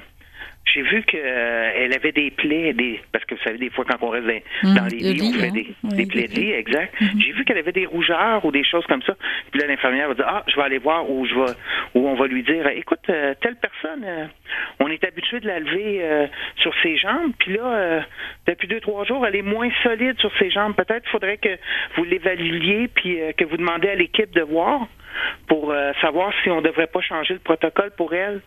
j'ai 0.72 0.82
vu 0.82 1.02
qu'elle 1.02 1.20
euh, 1.24 1.94
avait 1.94 2.12
des 2.12 2.30
plaies, 2.30 2.72
des 2.72 3.00
parce 3.12 3.24
que 3.24 3.34
vous 3.34 3.42
savez, 3.42 3.58
des 3.58 3.70
fois, 3.70 3.84
quand 3.88 3.96
on 4.02 4.10
reste 4.10 4.26
dans, 4.62 4.84
mmh, 4.84 4.88
les 4.90 5.12
lits, 5.12 5.22
on 5.22 5.38
fait 5.38 5.48
hein. 5.48 5.52
des, 5.52 5.96
des 5.96 6.06
plaies 6.06 6.28
de 6.28 6.34
lit, 6.34 6.52
exact. 6.52 7.00
Mmh. 7.00 7.20
J'ai 7.20 7.32
vu 7.32 7.44
qu'elle 7.44 7.58
avait 7.58 7.72
des 7.72 7.86
rougeurs 7.86 8.44
ou 8.44 8.52
des 8.52 8.64
choses 8.64 8.86
comme 8.86 9.02
ça. 9.02 9.14
Puis 9.50 9.60
là, 9.60 9.66
l'infirmière 9.66 10.08
va 10.08 10.14
dire 10.14 10.26
Ah, 10.28 10.44
je 10.46 10.56
vais 10.56 10.62
aller 10.62 10.78
voir 10.78 11.08
ou 11.10 11.26
je 11.26 11.34
vais 11.34 11.52
ou 11.94 12.08
on 12.08 12.14
va 12.14 12.26
lui 12.26 12.42
dire 12.42 12.66
Écoute, 12.68 13.00
euh, 13.08 13.34
telle 13.40 13.56
personne, 13.56 14.04
euh, 14.04 14.26
on 14.78 14.88
est 14.88 15.02
habitué 15.04 15.40
de 15.40 15.46
la 15.46 15.60
lever 15.60 16.28
sur 16.56 16.72
ses 16.82 16.96
jambes, 16.96 17.32
puis 17.38 17.54
là, 17.54 18.04
depuis 18.46 18.68
deux, 18.68 18.80
trois 18.80 19.04
jours, 19.04 19.26
elle 19.26 19.36
est 19.36 19.42
moins 19.42 19.68
solide 19.82 20.18
sur 20.18 20.32
ses 20.38 20.50
jambes. 20.50 20.74
Peut-être 20.74 21.08
faudrait 21.08 21.38
que 21.38 21.56
vous 21.96 22.04
l'évaluiez 22.04 22.88
puis 22.88 23.18
que 23.36 23.44
vous 23.44 23.56
demandez 23.56 23.88
à 23.88 23.94
l'équipe 23.94 24.30
de 24.32 24.42
voir 24.42 24.86
pour 25.46 25.74
savoir 26.00 26.32
si 26.42 26.50
on 26.50 26.60
ne 26.60 26.66
devrait 26.66 26.86
pas 26.86 27.00
changer 27.00 27.34
le 27.34 27.40
protocole 27.40 27.90
pour 27.96 28.14
elle 28.14 28.40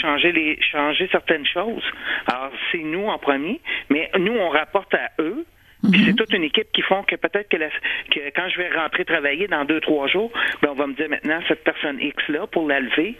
changer 0.00 0.32
les 0.32 0.60
changer 0.60 1.08
certaines 1.10 1.46
choses. 1.46 1.84
Alors 2.26 2.52
c'est 2.70 2.78
nous 2.78 3.06
en 3.06 3.18
premier, 3.18 3.60
mais 3.90 4.10
nous 4.18 4.34
on 4.34 4.48
rapporte 4.48 4.94
à 4.94 5.10
eux. 5.18 5.44
Puis 5.90 6.02
c'est 6.04 6.10
mhm. 6.10 6.16
toute 6.16 6.32
une 6.32 6.42
équipe 6.42 6.72
qui 6.72 6.82
font 6.82 7.04
que 7.04 7.14
peut-être 7.14 7.48
que, 7.48 7.56
que, 7.56 8.30
quand 8.34 8.48
je 8.48 8.58
vais 8.58 8.68
rentrer 8.74 9.04
travailler 9.04 9.46
dans 9.46 9.64
deux 9.64 9.80
trois 9.80 10.08
jours, 10.08 10.32
ben 10.60 10.70
on 10.70 10.74
va 10.74 10.88
me 10.88 10.94
dire 10.94 11.08
maintenant 11.08 11.40
cette 11.46 11.62
personne 11.62 12.00
X 12.00 12.16
là 12.28 12.46
pour 12.48 12.66
la 12.66 12.80
lever, 12.80 13.16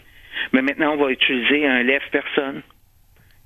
mais 0.52 0.62
maintenant 0.62 0.94
on 0.94 0.96
va 0.96 1.10
utiliser 1.10 1.66
un 1.66 1.82
lève 1.82 2.02
personne 2.10 2.62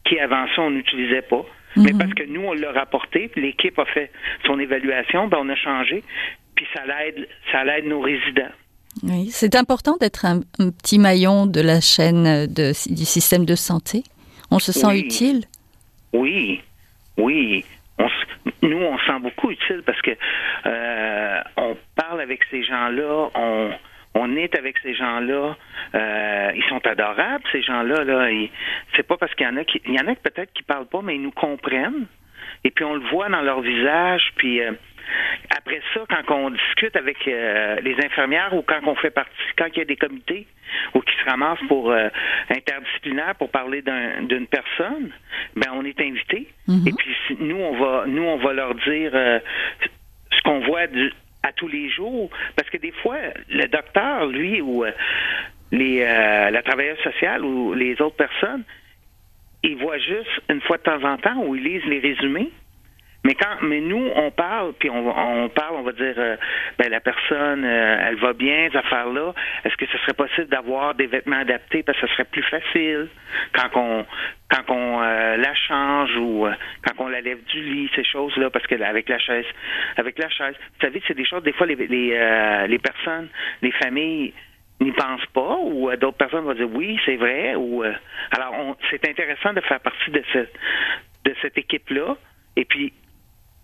qui 0.07 0.19
avant 0.19 0.47
ça 0.55 0.63
on 0.63 0.71
n'utilisait 0.71 1.23
pas. 1.23 1.45
Mais 1.77 1.93
mhm. 1.93 1.99
parce 1.99 2.15
que 2.15 2.25
nous 2.25 2.43
on 2.43 2.53
l'a 2.55 2.73
rapporté, 2.73 3.31
l'équipe 3.37 3.79
a 3.79 3.85
fait 3.85 4.11
son 4.47 4.59
évaluation, 4.59 5.29
ben 5.29 5.39
on 5.41 5.49
a 5.51 5.57
changé, 5.57 6.03
puis 6.55 6.67
ça 6.75 6.83
l'aide 6.87 7.29
ça 7.51 7.65
l'aide 7.65 7.87
nos 7.87 8.01
résidents. 8.01 8.53
Oui, 9.03 9.29
c'est 9.31 9.55
important 9.55 9.97
d'être 9.97 10.25
un, 10.25 10.41
petit 10.59 10.99
maillon 10.99 11.47
de 11.47 11.61
la 11.61 11.81
chaîne 11.81 12.47
de, 12.47 12.73
du 12.93 13.05
système 13.05 13.45
de 13.45 13.55
santé. 13.55 14.05
On 14.51 14.59
se 14.59 14.73
sent 14.73 14.99
utile. 14.99 15.45
Oui, 16.13 16.61
oui. 17.17 17.65
nous, 18.63 18.77
on 18.77 18.99
se 18.99 19.07
sent 19.07 19.21
beaucoup 19.21 19.51
utile 19.51 19.83
parce 19.87 20.01
que 20.03 20.11
euh, 20.67 21.41
on 21.57 21.77
parle 21.97 22.21
avec 22.21 22.41
ces 22.51 22.63
gens-là, 22.63 23.31
on, 23.35 23.71
on 24.15 24.37
est 24.37 24.55
avec 24.57 24.77
ces 24.83 24.95
gens-là. 24.95 25.57
Euh, 25.95 26.53
ils 26.55 26.65
sont 26.69 26.87
adorables, 26.87 27.45
ces 27.51 27.63
gens-là. 27.63 28.05
Là. 28.05 28.29
C'est 28.95 29.07
pas 29.07 29.17
parce 29.17 29.35
qu'il 29.35 29.47
y 29.47 29.49
en 29.49 29.57
a 29.57 29.65
qui, 29.65 29.81
il 29.87 29.95
y 29.95 30.01
en 30.01 30.09
a 30.09 30.15
peut-être 30.15 30.53
qui 30.53 30.63
parlent 30.63 30.87
pas, 30.87 31.01
mais 31.03 31.17
ils 31.17 31.23
nous 31.23 31.33
comprennent. 31.33 32.07
Et 32.65 32.71
puis 32.71 32.85
on 32.85 32.95
le 32.95 33.09
voit 33.11 33.29
dans 33.29 33.43
leur 33.43 33.61
visage. 33.61 34.33
Puis 34.37 34.61
euh, 34.61 34.73
après 35.57 35.81
ça, 35.95 36.01
quand 36.09 36.35
on 36.37 36.51
discute 36.51 36.97
avec 36.97 37.17
euh, 37.27 37.77
les 37.83 37.97
infirmières 38.05 38.55
ou 38.55 38.63
quand 38.63 38.81
on 38.87 38.95
fait 38.95 39.11
partie, 39.11 39.33
quand 39.59 39.67
il 39.73 39.79
y 39.79 39.83
a 39.83 39.85
des 39.85 39.97
comités 39.97 40.47
ou 40.95 41.01
qui 41.01 41.15
se 41.23 41.29
ramassent 41.29 41.67
pour 41.69 41.91
euh, 41.91 42.09
interdisciplinaire 42.51 43.35
pour 43.37 43.51
parler 43.51 43.83
d'une 43.83 44.47
personne, 44.47 45.11
ben 45.57 45.71
on 45.75 45.85
est 45.85 46.01
invité. 46.01 46.49
Mhm. 46.69 46.85
Et 46.87 46.93
puis 46.93 47.37
nous 47.41 47.57
on 47.57 47.77
va 47.79 48.05
nous 48.07 48.23
on 48.23 48.37
va 48.39 48.53
leur 48.53 48.75
dire 48.75 49.11
euh, 49.15 49.39
ce 50.31 50.41
qu'on 50.43 50.61
voit 50.61 50.87
à 51.43 51.53
tous 51.53 51.69
les 51.69 51.91
jours, 51.91 52.31
parce 52.57 52.71
que 52.71 52.79
des 52.79 52.93
fois 52.93 53.19
le 53.49 53.67
docteur 53.67 54.27
lui 54.27 54.61
ou 54.61 54.85
les 55.73 56.01
la 56.01 56.63
travailleuse 56.63 56.99
sociale 57.01 57.45
ou 57.45 57.75
les 57.75 58.01
autres 58.01 58.17
personnes, 58.17 58.65
ils 59.63 59.77
voient 59.77 59.99
juste 59.99 60.43
une 60.49 60.61
fois 60.63 60.79
de 60.79 60.83
temps 60.83 61.03
en 61.05 61.17
temps 61.19 61.37
où 61.45 61.55
ils 61.55 61.63
lisent 61.63 61.85
les 61.87 62.01
résumés. 62.01 62.51
Mais 63.25 63.35
quand, 63.35 63.63
mais 63.63 63.81
nous, 63.81 64.11
on 64.17 64.33
parle, 64.33 64.73
puis 64.81 64.91
on, 64.91 65.09
on 65.09 65.49
parle, 65.49 65.77
on 65.77 65.83
va 65.83 65.93
dire, 65.93 66.15
euh, 66.19 66.37
ben 66.77 66.91
la 66.91 66.99
personne, 66.99 67.65
euh, 67.65 68.09
elle 68.09 68.17
va 68.17 68.33
bien, 68.33 68.69
ces 68.73 68.79
affaires-là. 68.79 69.33
Est-ce 69.65 69.77
que 69.77 69.87
ce 69.87 69.97
serait 69.99 70.15
possible 70.15 70.49
d'avoir 70.49 70.97
des 70.97 71.07
vêtements 71.07 71.39
adaptés? 71.39 71.85
Parce 71.85 72.01
que 72.01 72.09
ce 72.09 72.13
serait 72.15 72.25
plus 72.25 72.43
facile 72.43 73.07
quand 73.53 73.77
on, 73.77 74.05
quand 74.51 74.75
on 74.75 75.03
euh, 75.03 75.37
la 75.37 75.55
change 75.55 76.17
ou 76.17 76.49
quand 76.85 77.05
on 77.05 77.09
la 77.09 77.21
lève 77.21 77.45
du 77.45 77.61
lit, 77.63 77.89
ces 77.95 78.03
choses-là, 78.03 78.51
parce 78.51 78.67
que 78.67 78.75
avec 78.83 79.09
la 79.09 79.21
chaise, 79.21 79.47
avec 79.97 80.19
la 80.19 80.29
chaise, 80.29 80.57
vous 80.59 80.81
savez, 80.81 81.01
c'est 81.07 81.17
des 81.17 81.25
choses. 81.25 81.45
Des 81.45 81.53
fois, 81.53 81.69
les 81.69 81.77
les, 81.77 82.67
les 82.67 82.79
personnes, 82.79 83.29
les 83.63 83.71
familles 83.71 84.33
n'y 84.83 84.93
pensent 84.93 85.27
pas 85.33 85.57
ou 85.63 85.91
d'autres 85.97 86.17
personnes 86.17 86.45
vont 86.45 86.55
dire 86.55 86.69
oui, 86.73 86.99
c'est 87.05 87.17
vrai. 87.17 87.55
Ou 87.55 87.83
alors, 87.83 88.77
c'est 88.91 89.09
intéressant 89.09 89.53
de 89.53 89.61
faire 89.61 89.81
partie 89.81 90.11
de 90.11 90.23
cette 90.33 90.53
de 91.25 91.35
cette 91.41 91.57
équipe-là. 91.57 92.17
Et 92.57 92.65
puis, 92.65 92.93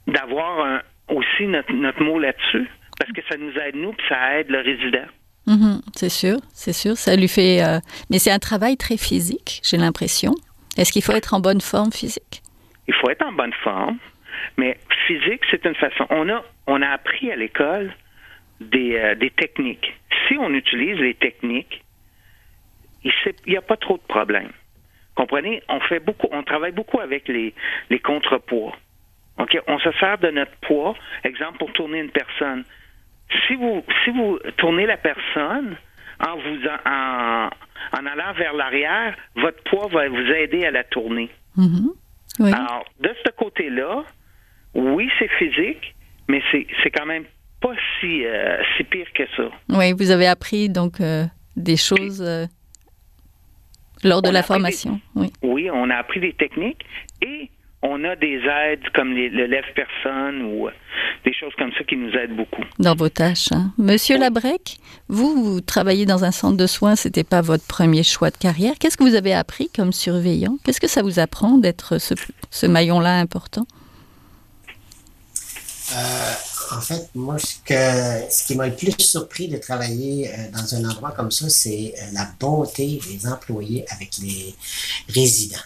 d'avoir 0.06 0.82
aussi 1.08 1.46
notre, 1.46 1.72
notre 1.72 2.02
mot 2.02 2.18
là-dessus, 2.18 2.68
parce 2.98 3.12
que 3.12 3.20
ça 3.28 3.36
nous 3.36 3.52
aide 3.58 3.76
nous, 3.76 3.92
puis 3.92 4.06
ça 4.08 4.38
aide 4.38 4.50
le 4.50 4.60
résident. 4.60 5.06
Mhm, 5.46 5.80
c'est 5.94 6.10
sûr, 6.10 6.36
c'est 6.52 6.74
sûr. 6.74 6.96
Ça 6.96 7.16
lui 7.16 7.28
fait. 7.28 7.62
Euh, 7.62 7.78
mais 8.10 8.18
c'est 8.18 8.30
un 8.30 8.38
travail 8.38 8.76
très 8.76 8.98
physique, 8.98 9.60
j'ai 9.64 9.78
l'impression. 9.78 10.34
Est-ce 10.76 10.92
qu'il 10.92 11.02
faut 11.02 11.12
être 11.14 11.32
en 11.32 11.40
bonne 11.40 11.60
forme 11.60 11.90
physique? 11.90 12.42
Il 12.86 12.94
faut 12.94 13.08
être 13.10 13.24
en 13.24 13.32
bonne 13.32 13.54
forme, 13.64 13.98
mais 14.58 14.78
physique, 15.06 15.40
c'est 15.50 15.64
une 15.64 15.74
façon. 15.74 16.06
On 16.10 16.28
a, 16.28 16.44
on 16.66 16.82
a 16.82 16.88
appris 16.88 17.32
à 17.32 17.36
l'école 17.36 17.92
des, 18.60 18.96
euh, 18.96 19.14
des 19.14 19.30
techniques. 19.30 19.94
Si 20.28 20.36
on 20.38 20.52
utilise 20.52 20.98
les 20.98 21.14
techniques, 21.14 21.82
il 23.04 23.12
n'y 23.46 23.56
a 23.56 23.62
pas 23.62 23.76
trop 23.76 23.96
de 23.96 24.02
problèmes. 24.02 24.52
Comprenez? 25.14 25.62
On 25.68 25.80
fait 25.80 26.00
beaucoup, 26.00 26.28
on 26.30 26.42
travaille 26.42 26.72
beaucoup 26.72 27.00
avec 27.00 27.26
les, 27.28 27.54
les 27.90 27.98
contrepoids. 27.98 28.76
OK, 29.38 29.58
on 29.66 29.78
se 29.78 29.90
sert 29.92 30.18
de 30.18 30.30
notre 30.30 30.54
poids, 30.62 30.94
exemple 31.24 31.58
pour 31.58 31.72
tourner 31.72 32.00
une 32.00 32.10
personne. 32.10 32.64
Si 33.46 33.54
vous 33.54 33.84
si 34.04 34.10
vous 34.10 34.38
tournez 34.56 34.86
la 34.86 34.96
personne 34.96 35.76
en 36.26 36.36
vous 36.36 36.58
en, 36.84 37.50
en 37.92 38.06
allant 38.06 38.32
vers 38.34 38.52
l'arrière, 38.52 39.16
votre 39.36 39.62
poids 39.64 39.88
va 39.88 40.08
vous 40.08 40.30
aider 40.32 40.64
à 40.64 40.70
la 40.70 40.84
tourner. 40.84 41.30
Mm-hmm. 41.56 42.54
Alors, 42.54 42.84
de 43.00 43.10
ce 43.24 43.30
côté-là, 43.30 44.04
oui, 44.74 45.10
c'est 45.18 45.30
physique, 45.32 45.94
mais 46.28 46.42
c'est 46.52 46.90
quand 46.90 47.06
même 47.06 47.24
pas 47.60 47.74
si, 48.00 48.24
euh, 48.24 48.58
si 48.76 48.84
pire 48.84 49.06
que 49.14 49.24
ça. 49.36 49.50
Oui, 49.68 49.92
vous 49.92 50.10
avez 50.10 50.26
appris 50.26 50.68
donc 50.68 51.00
euh, 51.00 51.24
des 51.56 51.76
choses 51.76 52.22
euh, 52.22 52.46
lors 54.04 54.22
de 54.22 54.30
la 54.30 54.42
formation. 54.42 55.00
oui. 55.14 55.32
oui, 55.42 55.70
on 55.70 55.90
a 55.90 55.96
appris 55.96 56.20
des 56.20 56.32
techniques 56.32 56.84
et 57.22 57.50
on 57.82 58.02
a 58.04 58.16
des 58.16 58.40
aides 58.44 58.88
comme 58.94 59.14
le 59.14 59.46
lève-personne 59.46 60.42
ou 60.42 60.68
des 61.24 61.32
choses 61.32 61.52
comme 61.56 61.70
ça 61.78 61.84
qui 61.84 61.96
nous 61.96 62.10
aident 62.10 62.36
beaucoup. 62.36 62.62
Dans 62.78 62.96
vos 62.96 63.08
tâches. 63.08 63.52
Hein. 63.52 63.72
Monsieur 63.78 64.18
Labrec, 64.18 64.78
vous, 65.08 65.44
vous 65.44 65.60
travaillez 65.60 66.04
dans 66.04 66.24
un 66.24 66.32
centre 66.32 66.56
de 66.56 66.66
soins, 66.66 66.96
ce 66.96 67.06
n'était 67.06 67.24
pas 67.24 67.40
votre 67.40 67.66
premier 67.66 68.02
choix 68.02 68.30
de 68.30 68.36
carrière. 68.36 68.74
Qu'est-ce 68.80 68.96
que 68.96 69.04
vous 69.04 69.14
avez 69.14 69.32
appris 69.32 69.68
comme 69.74 69.92
surveillant? 69.92 70.58
Qu'est-ce 70.64 70.80
que 70.80 70.88
ça 70.88 71.02
vous 71.02 71.20
apprend 71.20 71.58
d'être 71.58 71.98
ce, 71.98 72.66
maillon-là 72.66 73.20
important? 73.20 73.66
Euh, 75.92 76.32
en 76.72 76.80
fait, 76.80 77.08
moi, 77.14 77.36
ce, 77.38 78.44
qui 78.46 78.54
m'a 78.54 78.66
le 78.66 78.76
plus 78.76 78.94
surpris 78.98 79.48
de 79.48 79.56
travailler 79.56 80.28
euh, 80.28 80.50
dans 80.52 80.74
un 80.74 80.88
endroit 80.88 81.12
comme 81.12 81.30
ça, 81.30 81.48
c'est 81.48 81.94
la 82.12 82.28
bonté 82.38 83.00
des 83.10 83.26
employés 83.26 83.84
avec 83.90 84.18
les 84.22 84.54
résidents. 85.08 85.56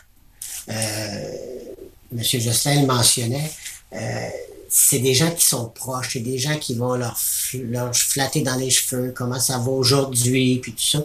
M. 0.69 2.23
Jocelyn 2.23 2.83
le 2.83 2.87
mentionnait, 2.87 3.51
euh, 3.95 4.29
c'est 4.69 5.01
des 5.01 5.13
gens 5.13 5.31
qui 5.31 5.45
sont 5.45 5.69
proches, 5.69 6.11
c'est 6.15 6.21
des 6.21 6.39
gens 6.39 6.57
qui 6.57 6.75
vont 6.75 6.95
leur, 6.95 7.19
flatter 7.95 8.41
dans 8.41 8.57
les 8.57 8.71
cheveux, 8.71 9.13
comment 9.15 9.39
ça 9.39 9.59
va 9.59 9.71
aujourd'hui, 9.71 10.61
puis 10.63 10.73
tout 10.73 10.83
ça. 10.83 11.05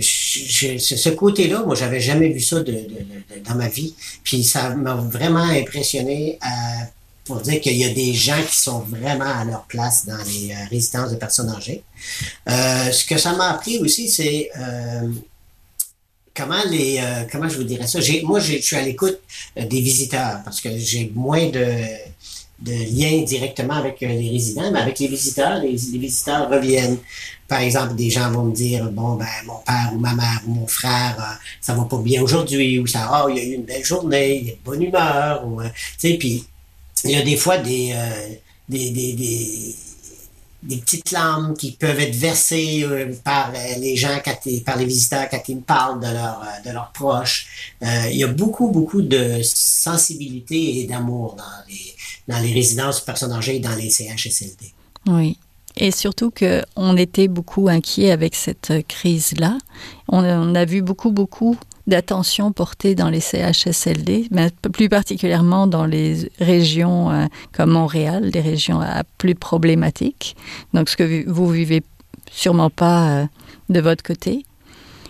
Ce 0.00 1.08
côté-là, 1.10 1.62
moi, 1.66 1.74
j'avais 1.74 2.00
jamais 2.00 2.30
vu 2.30 2.40
ça 2.40 2.62
dans 2.62 3.54
ma 3.54 3.68
vie, 3.68 3.94
puis 4.24 4.42
ça 4.42 4.70
m'a 4.74 4.94
vraiment 4.94 5.44
impressionné 5.44 6.38
euh, 6.42 6.84
pour 7.24 7.40
dire 7.40 7.60
qu'il 7.60 7.76
y 7.76 7.84
a 7.84 7.92
des 7.92 8.14
gens 8.14 8.42
qui 8.48 8.56
sont 8.56 8.80
vraiment 8.80 9.24
à 9.24 9.44
leur 9.44 9.64
place 9.64 10.06
dans 10.06 10.22
les 10.24 10.52
euh, 10.52 10.66
résidences 10.70 11.10
de 11.10 11.16
personnes 11.16 11.50
âgées. 11.50 11.82
ce 12.46 13.04
que 13.04 13.18
ça 13.18 13.34
m'a 13.34 13.50
appris 13.50 13.78
aussi, 13.78 14.08
c'est 14.08 14.50
comment 16.34 16.62
les 16.68 16.98
euh, 16.98 17.24
comment 17.30 17.48
je 17.48 17.56
vous 17.56 17.64
dirais 17.64 17.86
ça? 17.86 17.98
Moi 18.24 18.40
je 18.40 18.58
suis 18.58 18.76
à 18.76 18.82
l'écoute 18.82 19.18
euh, 19.58 19.66
des 19.66 19.80
visiteurs 19.80 20.40
parce 20.44 20.60
que 20.60 20.76
j'ai 20.76 21.10
moins 21.14 21.48
de 21.48 21.66
de 22.60 22.72
liens 22.72 23.22
directement 23.22 23.74
avec 23.74 24.02
euh, 24.02 24.08
les 24.08 24.30
résidents 24.30 24.70
mais 24.72 24.80
avec 24.80 24.98
les 24.98 25.08
visiteurs 25.08 25.60
les, 25.60 25.72
visiteurs 25.72 26.48
reviennent 26.48 26.98
par 27.48 27.60
exemple 27.60 27.94
des 27.96 28.08
gens 28.08 28.30
vont 28.30 28.44
me 28.44 28.54
dire 28.54 28.88
bon 28.90 29.16
ben 29.16 29.26
mon 29.46 29.58
père 29.66 29.90
ou 29.92 29.98
ma 29.98 30.14
mère 30.14 30.40
ou 30.46 30.52
mon 30.52 30.66
frère 30.66 31.40
ça 31.60 31.74
va 31.74 31.84
pas 31.84 31.98
bien 31.98 32.22
aujourd'hui 32.22 32.78
ou 32.78 32.86
ça 32.86 33.24
oh 33.24 33.28
il 33.28 33.36
y 33.36 33.40
a 33.40 33.42
eu 33.42 33.54
une 33.54 33.64
belle 33.64 33.84
journée 33.84 34.36
il 34.36 34.46
y 34.46 34.50
a 34.50 34.52
de 34.52 34.58
bonne 34.64 34.82
humeur 34.82 35.46
ou 35.46 35.60
tu 35.62 35.68
sais 35.98 36.14
puis 36.14 36.44
il 37.04 37.10
y 37.10 37.16
a 37.16 37.22
des 37.22 37.36
fois 37.36 37.58
des 37.58 37.94
des, 38.68 38.90
des, 38.90 39.12
des 39.14 39.74
des 40.62 40.76
petites 40.76 41.10
larmes 41.10 41.54
qui 41.56 41.72
peuvent 41.72 41.98
être 41.98 42.14
versées 42.14 42.84
euh, 42.84 43.12
par 43.24 43.50
euh, 43.50 43.78
les 43.78 43.96
gens, 43.96 44.18
par 44.64 44.76
les 44.76 44.84
visiteurs 44.84 45.28
quand 45.28 45.40
ils 45.48 45.56
me 45.56 45.60
parlent 45.60 46.00
de, 46.00 46.06
leur, 46.06 46.42
euh, 46.42 46.68
de 46.68 46.72
leurs 46.72 46.92
proches. 46.92 47.74
il 47.82 48.16
y 48.16 48.24
a 48.24 48.28
beaucoup, 48.28 48.68
beaucoup 48.70 49.02
de 49.02 49.40
sensibilité 49.42 50.80
et 50.80 50.86
d'amour 50.86 51.34
dans 51.36 51.68
les, 51.68 51.94
dans 52.28 52.40
les 52.40 52.52
résidences 52.52 53.00
de 53.00 53.04
personnes 53.06 53.32
âgées 53.32 53.56
et 53.56 53.60
dans 53.60 53.74
les 53.74 53.90
CHSLD. 53.90 54.72
Oui. 55.08 55.36
Et 55.76 55.90
surtout 55.90 56.30
qu'on 56.30 56.96
était 56.96 57.28
beaucoup 57.28 57.68
inquiets 57.68 58.10
avec 58.10 58.34
cette 58.34 58.86
crise-là. 58.86 59.56
On, 60.06 60.54
a 60.54 60.64
vu 60.66 60.82
beaucoup, 60.82 61.10
beaucoup 61.10 61.56
d'attention 61.86 62.52
portée 62.52 62.94
dans 62.94 63.08
les 63.08 63.20
CHSLD, 63.20 64.28
mais 64.30 64.50
plus 64.72 64.88
particulièrement 64.88 65.66
dans 65.66 65.84
les 65.84 66.30
régions 66.38 67.10
euh, 67.10 67.26
comme 67.52 67.70
Montréal, 67.70 68.30
des 68.30 68.40
régions 68.40 68.80
plus 69.18 69.34
problématiques. 69.34 70.36
Donc, 70.74 70.88
ce 70.88 70.96
que 70.96 71.28
vous 71.28 71.48
vivez 71.48 71.82
sûrement 72.30 72.70
pas 72.70 73.08
euh, 73.10 73.26
de 73.68 73.80
votre 73.80 74.02
côté. 74.02 74.44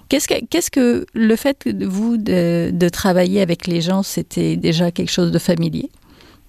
Qu'est-ce 0.08 0.28
que, 0.28 0.70
que 0.70 1.06
le 1.14 1.36
fait 1.36 1.66
vous 1.84 2.18
de, 2.18 2.70
de 2.72 2.88
travailler 2.90 3.40
avec 3.40 3.66
les 3.66 3.80
gens, 3.80 4.02
c'était 4.02 4.56
déjà 4.56 4.90
quelque 4.90 5.10
chose 5.10 5.32
de 5.32 5.38
familier, 5.38 5.88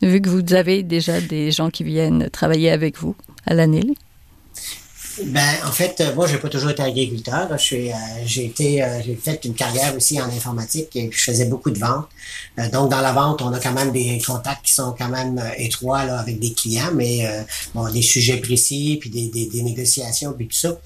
vu 0.01 0.19
que 0.19 0.29
vous 0.29 0.53
avez 0.53 0.83
déjà 0.83 1.21
des 1.21 1.51
gens 1.51 1.69
qui 1.69 1.85
viennent 1.85 2.29
travailler 2.29 2.71
avec 2.71 2.97
vous 2.97 3.15
à 3.45 3.53
l'année? 3.53 3.95
Ben, 5.21 5.55
en 5.65 5.71
fait, 5.71 6.01
euh, 6.01 6.15
moi, 6.15 6.25
j'ai 6.27 6.37
pas 6.37 6.49
toujours 6.49 6.71
été 6.71 6.81
agriculteur. 6.81 7.47
Je 7.51 7.63
suis, 7.63 7.91
euh, 7.91 7.95
j'ai 8.25 8.45
été, 8.45 8.83
euh, 8.83 9.01
j'ai 9.05 9.15
fait 9.15 9.45
une 9.45 9.53
carrière 9.53 9.95
aussi 9.95 10.19
en 10.19 10.25
informatique 10.25 10.95
et 10.95 11.09
je 11.11 11.23
faisais 11.23 11.45
beaucoup 11.45 11.69
de 11.69 11.77
ventes. 11.77 12.07
donc, 12.71 12.89
dans 12.89 13.01
la 13.01 13.11
vente, 13.11 13.41
on 13.41 13.53
a 13.53 13.59
quand 13.59 13.73
même 13.73 13.91
des 13.91 14.19
contacts 14.25 14.65
qui 14.65 14.73
sont 14.73 14.95
quand 14.97 15.09
même 15.09 15.41
étroits 15.57 16.05
là, 16.05 16.19
avec 16.19 16.39
des 16.39 16.53
clients, 16.53 16.91
mais 16.93 17.27
bon, 17.73 17.89
des 17.91 18.01
sujets 18.01 18.37
précis, 18.37 18.97
puis 18.99 19.09
des, 19.09 19.27
des, 19.29 19.47
des 19.47 19.63
négociations, 19.63 20.33
puis 20.33 20.47
tout 20.47 20.55
ça. 20.55 20.77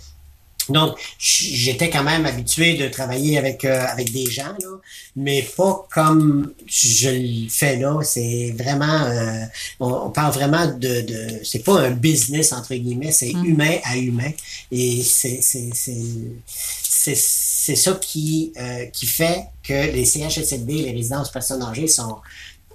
Donc, 0.69 0.97
j'étais 1.17 1.89
quand 1.89 2.03
même 2.03 2.25
habitué 2.25 2.75
de 2.75 2.87
travailler 2.87 3.37
avec 3.37 3.65
euh, 3.65 3.85
avec 3.87 4.11
des 4.11 4.29
gens, 4.29 4.53
là, 4.61 4.79
mais 5.15 5.41
pas 5.55 5.87
comme 5.91 6.53
je 6.65 7.09
le 7.09 7.49
fais 7.49 7.77
là. 7.77 7.99
C'est 8.03 8.53
vraiment, 8.57 9.03
euh, 9.03 9.43
on, 9.79 10.09
parle 10.09 10.33
vraiment 10.33 10.67
de, 10.67 11.01
de 11.01 11.27
c'est 11.43 11.63
pas 11.63 11.81
un 11.81 11.91
business 11.91 12.53
entre 12.53 12.75
guillemets, 12.75 13.11
c'est 13.11 13.33
mm. 13.33 13.45
humain 13.45 13.77
à 13.83 13.97
humain, 13.97 14.31
et 14.71 15.01
c'est 15.03 15.39
c'est 15.41 15.69
c'est 15.73 17.15
c'est 17.15 17.75
ça 17.75 17.93
qui 18.01 18.53
euh, 18.59 18.85
qui 18.87 19.05
fait 19.05 19.45
que 19.63 19.73
les 19.73 20.05
CHSLD, 20.05 20.73
les 20.73 20.91
résidences 20.91 21.31
personnes 21.31 21.63
âgées 21.63 21.87
sont 21.87 22.17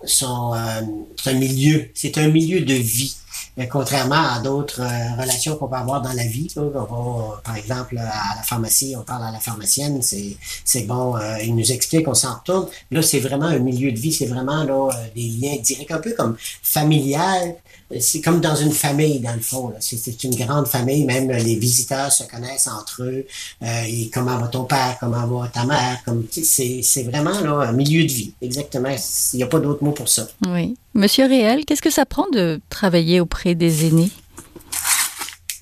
sont 0.05 0.52
un 0.52 1.33
milieu, 1.35 1.88
c'est 1.94 2.18
un 2.18 2.28
milieu 2.28 2.61
de 2.61 2.74
vie. 2.74 3.14
Euh, 3.59 3.66
contrairement 3.70 4.33
à 4.35 4.40
d'autres 4.40 4.81
euh, 4.81 5.20
relations 5.20 5.57
qu'on 5.57 5.68
peut 5.68 5.76
avoir 5.76 6.00
dans 6.00 6.12
la 6.12 6.24
vie. 6.24 6.48
Là, 6.57 6.62
on 6.62 6.70
va, 6.70 7.42
par 7.42 7.57
exemple, 7.57 7.98
à 7.98 8.37
la 8.37 8.42
pharmacie, 8.42 8.94
on 8.98 9.02
parle 9.02 9.24
à 9.24 9.31
la 9.31 9.40
pharmacienne, 9.40 10.00
c'est, 10.02 10.83
bon, 10.87 11.16
euh, 11.16 11.37
il 11.42 11.55
nous 11.55 11.70
explique, 11.70 12.09
on 12.09 12.14
s'en 12.14 12.35
retourne. 12.38 12.66
Là, 12.90 13.02
c'est 13.02 13.20
vraiment 13.20 13.46
un 13.46 13.59
milieu 13.59 13.92
de 13.92 13.98
vie, 13.98 14.12
c'est 14.12 14.26
vraiment 14.26 14.64
là, 14.64 14.90
des 15.14 15.28
liens 15.28 15.57
directs, 15.62 15.90
un 15.90 15.98
peu 15.98 16.12
comme 16.12 16.37
familial. 16.62 17.57
C'est 18.00 18.22
comme 18.22 18.40
dans 18.40 18.57
une 18.57 18.72
famille, 18.72 19.20
dans 19.20 19.35
le 19.35 19.40
fond. 19.40 19.74
C'est, 19.81 20.24
une 20.24 20.35
grande 20.35 20.66
famille, 20.66 21.05
même 21.05 21.31
les 21.31 21.57
visiteurs 21.57 22.11
se 22.11 22.22
connaissent 22.24 22.66
entre 22.66 23.02
eux. 23.02 23.26
et 23.61 24.09
comment 24.09 24.38
va 24.38 24.48
ton 24.48 24.64
père, 24.64 24.96
comment 24.98 25.26
va 25.26 25.48
ta 25.48 25.66
mère, 25.66 26.00
comme 26.07 26.26
c'est 26.31 27.02
vraiment 27.02 27.38
là, 27.40 27.68
un 27.68 27.72
milieu 27.72 28.02
de 28.05 28.11
vie, 28.11 28.33
exactement. 28.40 28.96
Il 29.35 29.37
n'y 29.37 29.42
a 29.42 29.46
pas 29.46 29.61
d'autre 29.61 29.85
mot 29.85 29.92
pour 29.92 30.09
ça. 30.09 30.26
Oui. 30.48 30.74
Monsieur 30.94 31.24
Réel, 31.24 31.64
qu'est-ce 31.64 31.81
que 31.81 31.90
ça 31.90 32.05
prend 32.05 32.28
de 32.28 32.61
travailler 32.68 33.18
auprès 33.18 33.55
des 33.55 33.88
aînés? 33.88 34.11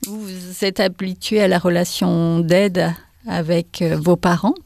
Vous 0.09 0.65
êtes 0.65 0.81
habitué 0.81 1.41
à 1.41 1.47
la 1.47 1.61
relation 1.61 2.41
d'aide 2.41 2.89
avec 3.29 3.81
euh, 3.81 3.95
vos 3.97 4.17
parents, 4.17 4.57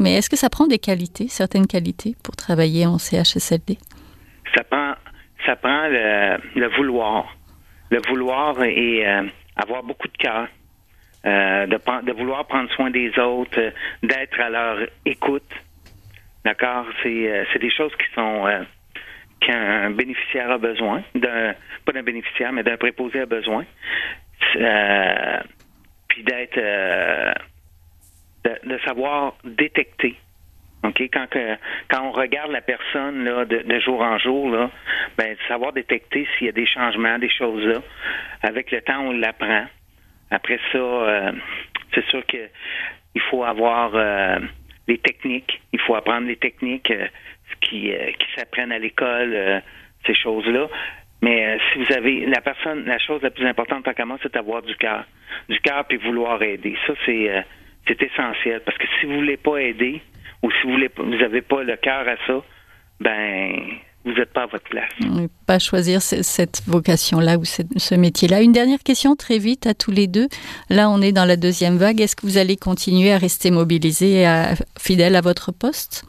mais 0.00 0.14
est-ce 0.14 0.28
que 0.28 0.36
ça 0.36 0.50
prend 0.50 0.66
des 0.66 0.80
qualités, 0.80 1.28
certaines 1.28 1.68
qualités, 1.68 2.16
pour 2.24 2.34
travailler 2.34 2.84
en 2.84 2.98
CHSLD 2.98 3.78
Ça 4.56 4.64
prend, 4.64 4.94
ça 5.46 5.54
prend 5.54 5.86
le, 5.86 6.76
vouloir. 6.76 7.36
Le 7.90 8.00
vouloir 8.08 8.60
et 8.64 9.06
euh, 9.06 9.22
avoir 9.54 9.84
beaucoup 9.84 10.08
de 10.08 10.16
cœur. 10.16 10.48
Euh, 11.26 11.66
de, 11.66 11.78
de, 12.06 12.12
vouloir 12.12 12.44
prendre 12.48 12.68
soin 12.72 12.90
des 12.90 13.16
autres, 13.20 13.72
d'être 14.02 14.40
à 14.40 14.50
leur 14.50 14.78
écoute. 15.04 15.48
D'accord? 16.44 16.86
C'est 17.04 17.58
des 17.60 17.70
choses 17.70 17.92
qui 17.92 18.14
sont 18.16 18.46
qu'un 19.40 19.90
bénéficiaire 19.90 20.50
a 20.50 20.58
besoin, 20.58 21.02
d'un 21.14 21.54
pas 21.84 21.92
d'un 21.92 22.02
bénéficiaire, 22.02 22.52
mais 22.52 22.62
d'un 22.62 22.76
préposé 22.76 23.20
a 23.20 23.26
besoin, 23.26 23.64
euh, 24.56 25.40
puis 26.08 26.22
d'être 26.22 26.58
euh, 26.58 27.32
de, 28.44 28.78
savoir 28.84 29.34
détecter. 29.44 30.16
OK, 30.84 31.00
quand 31.12 31.26
quand 31.90 32.02
on 32.02 32.12
regarde 32.12 32.52
la 32.52 32.60
personne 32.60 33.24
là 33.24 33.44
de, 33.44 33.80
jour 33.80 34.00
en 34.00 34.18
jour 34.18 34.50
là, 34.50 34.70
ben 35.16 35.36
savoir 35.48 35.72
détecter 35.72 36.26
s'il 36.36 36.46
y 36.46 36.50
a 36.50 36.52
des 36.52 36.66
changements, 36.66 37.18
des 37.18 37.30
choses 37.30 37.64
là. 37.64 37.80
Avec 38.42 38.70
le 38.70 38.80
temps, 38.82 39.00
on 39.00 39.12
l'apprend. 39.12 39.64
Après 40.30 40.60
ça, 40.72 40.78
euh, 40.78 41.32
c'est 41.94 42.04
sûr 42.06 42.24
que 42.26 42.48
il 43.14 43.20
faut 43.22 43.42
avoir 43.42 43.92
les 44.86 44.98
techniques. 44.98 45.60
Il 45.72 45.80
faut 45.80 45.96
apprendre 45.96 46.28
les 46.28 46.36
techniques 46.36 46.92
qui, 47.60 47.92
euh, 47.92 48.10
qui 48.12 48.26
s'apprennent 48.36 48.72
à 48.72 48.78
l'école, 48.78 49.32
euh, 49.34 49.60
ces 50.06 50.14
choses-là. 50.14 50.68
Mais 51.22 51.46
euh, 51.46 51.58
si 51.72 51.78
vous 51.80 51.92
avez 51.92 52.26
la 52.26 52.40
personne, 52.40 52.84
la 52.84 52.98
chose 52.98 53.22
la 53.22 53.30
plus 53.30 53.46
importante 53.46 53.84
tant 53.84 53.92
qu'à 53.92 54.04
moi, 54.04 54.18
c'est 54.22 54.32
d'avoir 54.32 54.62
du 54.62 54.76
cœur, 54.76 55.04
du 55.48 55.60
cœur 55.60 55.84
puis 55.86 55.98
vouloir 55.98 56.42
aider. 56.42 56.76
Ça 56.86 56.94
c'est 57.04 57.44
c'est 57.86 58.00
essentiel 58.02 58.60
parce 58.64 58.78
que 58.78 58.86
si 59.00 59.06
vous 59.06 59.16
voulez 59.16 59.36
pas 59.36 59.58
aider 59.58 60.00
ou 60.42 60.50
si 60.52 60.62
vous 60.64 60.72
voulez 60.72 60.90
vous 60.96 61.16
n'avez 61.16 61.42
pas 61.42 61.62
le 61.62 61.76
cœur 61.76 62.06
à 62.06 62.16
ça, 62.26 62.42
ben 63.00 63.52
vous 64.04 64.12
n'êtes 64.12 64.32
pas 64.32 64.44
à 64.44 64.46
votre 64.46 64.68
place. 64.68 64.90
Pas 65.46 65.58
choisir 65.58 66.00
cette 66.00 66.62
vocation-là 66.66 67.36
ou 67.36 67.44
ce 67.44 67.94
métier-là. 67.94 68.42
Une 68.42 68.52
dernière 68.52 68.78
question 68.78 69.16
très 69.16 69.38
vite 69.38 69.66
à 69.66 69.74
tous 69.74 69.90
les 69.90 70.06
deux. 70.06 70.28
Là, 70.70 70.88
on 70.88 71.02
est 71.02 71.12
dans 71.12 71.24
la 71.24 71.36
deuxième 71.36 71.76
vague. 71.76 72.00
Est-ce 72.00 72.16
que 72.16 72.24
vous 72.24 72.38
allez 72.38 72.56
continuer 72.56 73.12
à 73.12 73.18
rester 73.18 73.50
mobilisé 73.50 74.22
et 74.22 74.54
fidèle 74.78 75.16
à 75.16 75.20
votre 75.20 75.52
poste? 75.52 76.04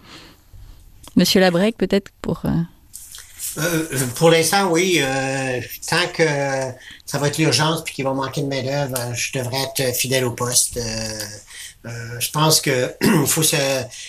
Monsieur 1.19 1.41
Labrec, 1.41 1.75
peut-être 1.77 2.12
pour... 2.21 2.43
Euh, 2.45 2.51
euh, 3.58 4.08
pour 4.15 4.29
l'instant, 4.29 4.71
oui. 4.71 4.99
Euh, 5.01 5.60
tant 5.86 6.08
que 6.13 6.23
ça 7.05 7.17
va 7.17 7.27
être 7.27 7.38
l'urgence 7.38 7.84
puis 7.84 7.93
qu'il 7.93 8.05
va 8.05 8.13
manquer 8.13 8.41
de 8.41 8.47
main-d'œuvre, 8.47 9.13
je 9.13 9.38
devrais 9.38 9.63
être 9.63 9.93
fidèle 9.93 10.23
au 10.23 10.32
poste. 10.32 10.79
je 11.84 12.32
pense 12.32 12.62
que 12.62 12.95
faut 13.25 13.43
se, 13.43 13.58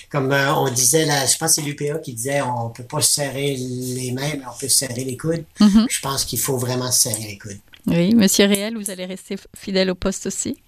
comme 0.08 0.32
on 0.32 0.70
disait 0.70 1.04
là, 1.04 1.26
je 1.26 1.36
pense 1.36 1.56
que 1.56 1.62
c'est 1.62 1.62
l'UPA 1.62 1.98
qui 1.98 2.12
disait 2.12 2.42
on 2.42 2.68
peut 2.68 2.84
pas 2.84 3.00
se 3.00 3.14
serrer 3.14 3.56
les 3.56 4.12
mains, 4.12 4.34
mais 4.34 4.44
on 4.46 4.56
peut 4.56 4.68
se 4.68 4.86
serrer 4.86 5.02
les 5.02 5.16
coudes. 5.16 5.44
Mm-hmm. 5.58 5.86
Je 5.90 6.00
pense 6.00 6.24
qu'il 6.24 6.38
faut 6.38 6.58
vraiment 6.58 6.92
se 6.92 7.08
serrer 7.10 7.24
les 7.24 7.38
coudes. 7.38 7.58
Oui, 7.88 8.14
Monsieur 8.14 8.44
Réel, 8.44 8.76
vous 8.76 8.88
allez 8.88 9.06
rester 9.06 9.34
fidèle 9.56 9.90
au 9.90 9.96
poste 9.96 10.26
aussi? 10.26 10.58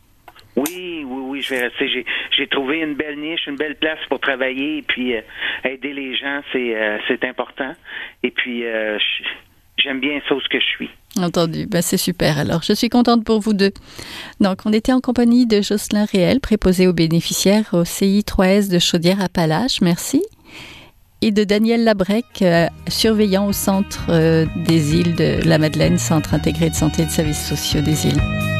Oui, 0.56 1.04
oui, 1.06 1.22
oui, 1.28 1.42
je 1.42 1.54
vais 1.54 1.62
rester. 1.62 2.04
J'ai, 2.36 2.46
trouvé 2.48 2.80
une 2.80 2.94
belle 2.94 3.18
niche, 3.18 3.46
une 3.46 3.56
belle 3.56 3.76
place 3.76 3.98
pour 4.08 4.20
travailler 4.20 4.78
et 4.78 4.82
puis 4.82 5.14
euh, 5.16 5.20
aider 5.64 5.92
les 5.94 6.14
gens, 6.14 6.42
c'est, 6.52 6.76
euh, 6.76 6.98
c'est 7.08 7.24
important. 7.24 7.72
Et 8.22 8.30
puis, 8.30 8.66
euh, 8.66 8.98
j'aime 9.78 10.00
bien 10.00 10.20
ça 10.28 10.34
ce 10.42 10.48
que 10.48 10.60
je 10.60 10.66
suis. 10.66 10.90
Entendu, 11.16 11.66
ben, 11.66 11.80
c'est 11.80 11.96
super. 11.96 12.38
Alors, 12.38 12.62
je 12.62 12.74
suis 12.74 12.90
contente 12.90 13.24
pour 13.24 13.40
vous 13.40 13.54
deux. 13.54 13.72
Donc, 14.40 14.60
on 14.66 14.72
était 14.72 14.92
en 14.92 15.00
compagnie 15.00 15.46
de 15.46 15.62
Jocelyn 15.62 16.04
Réel, 16.04 16.40
préposé 16.40 16.86
aux 16.86 16.92
bénéficiaires 16.92 17.70
au 17.72 17.84
CI 17.84 18.22
3S 18.26 18.70
de 18.70 18.78
Chaudière-Appalaches. 18.78 19.80
Merci. 19.80 20.22
Et 21.22 21.30
de 21.30 21.44
Daniel 21.44 21.84
Labrec, 21.84 22.44
surveillant 22.88 23.46
au 23.46 23.52
centre 23.52 24.10
des 24.66 24.96
îles 24.96 25.14
de 25.14 25.48
la 25.48 25.58
Madeleine, 25.58 25.96
Centre 25.96 26.34
intégré 26.34 26.68
de 26.68 26.74
santé 26.74 27.02
et 27.02 27.06
de 27.06 27.10
services 27.10 27.48
sociaux 27.48 27.80
des 27.80 28.06
îles. 28.06 28.51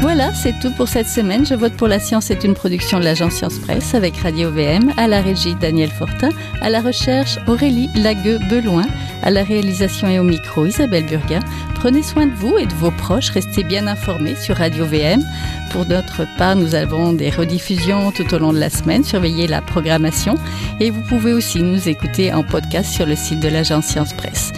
Voilà, 0.00 0.32
c'est 0.32 0.58
tout 0.60 0.70
pour 0.70 0.88
cette 0.88 1.08
semaine. 1.08 1.44
Je 1.44 1.54
vote 1.54 1.74
pour 1.74 1.86
la 1.86 1.98
science 1.98 2.30
est 2.30 2.42
une 2.42 2.54
production 2.54 2.98
de 2.98 3.04
l'agence 3.04 3.34
Science 3.34 3.58
Presse 3.58 3.94
avec 3.94 4.16
Radio 4.16 4.50
VM, 4.50 4.94
à 4.96 5.06
la 5.06 5.20
régie 5.20 5.54
Daniel 5.54 5.90
Fortin, 5.90 6.30
à 6.62 6.70
la 6.70 6.80
recherche 6.80 7.38
Aurélie 7.46 7.90
Lagueux-Beloin, 7.94 8.86
à 9.22 9.30
la 9.30 9.44
réalisation 9.44 10.08
et 10.08 10.18
au 10.18 10.22
micro 10.22 10.64
Isabelle 10.64 11.04
Burguin. 11.04 11.40
Prenez 11.74 12.02
soin 12.02 12.26
de 12.26 12.34
vous 12.34 12.56
et 12.56 12.64
de 12.64 12.72
vos 12.72 12.90
proches, 12.90 13.28
restez 13.28 13.62
bien 13.62 13.86
informés 13.86 14.36
sur 14.36 14.56
Radio 14.56 14.86
VM. 14.86 15.22
Pour 15.70 15.84
notre 15.84 16.26
part, 16.38 16.56
nous 16.56 16.74
avons 16.74 17.12
des 17.12 17.28
rediffusions 17.28 18.10
tout 18.10 18.32
au 18.34 18.38
long 18.38 18.54
de 18.54 18.58
la 18.58 18.70
semaine, 18.70 19.04
surveillez 19.04 19.48
la 19.48 19.60
programmation 19.60 20.36
et 20.80 20.90
vous 20.90 21.02
pouvez 21.02 21.34
aussi 21.34 21.62
nous 21.62 21.90
écouter 21.90 22.32
en 22.32 22.42
podcast 22.42 22.90
sur 22.90 23.04
le 23.04 23.16
site 23.16 23.40
de 23.40 23.48
l'agence 23.48 23.84
Science 23.84 24.14
Presse. 24.14 24.52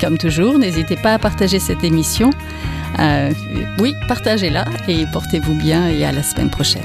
Comme 0.00 0.18
toujours, 0.18 0.58
n'hésitez 0.58 0.96
pas 0.96 1.14
à 1.14 1.18
partager 1.20 1.60
cette 1.60 1.84
émission. 1.84 2.30
Euh, 2.98 3.32
oui, 3.78 3.94
partagez-la 4.08 4.64
et 4.88 5.06
portez-vous 5.12 5.54
bien 5.54 5.88
et 5.88 6.04
à 6.04 6.12
la 6.12 6.22
semaine 6.22 6.50
prochaine. 6.50 6.82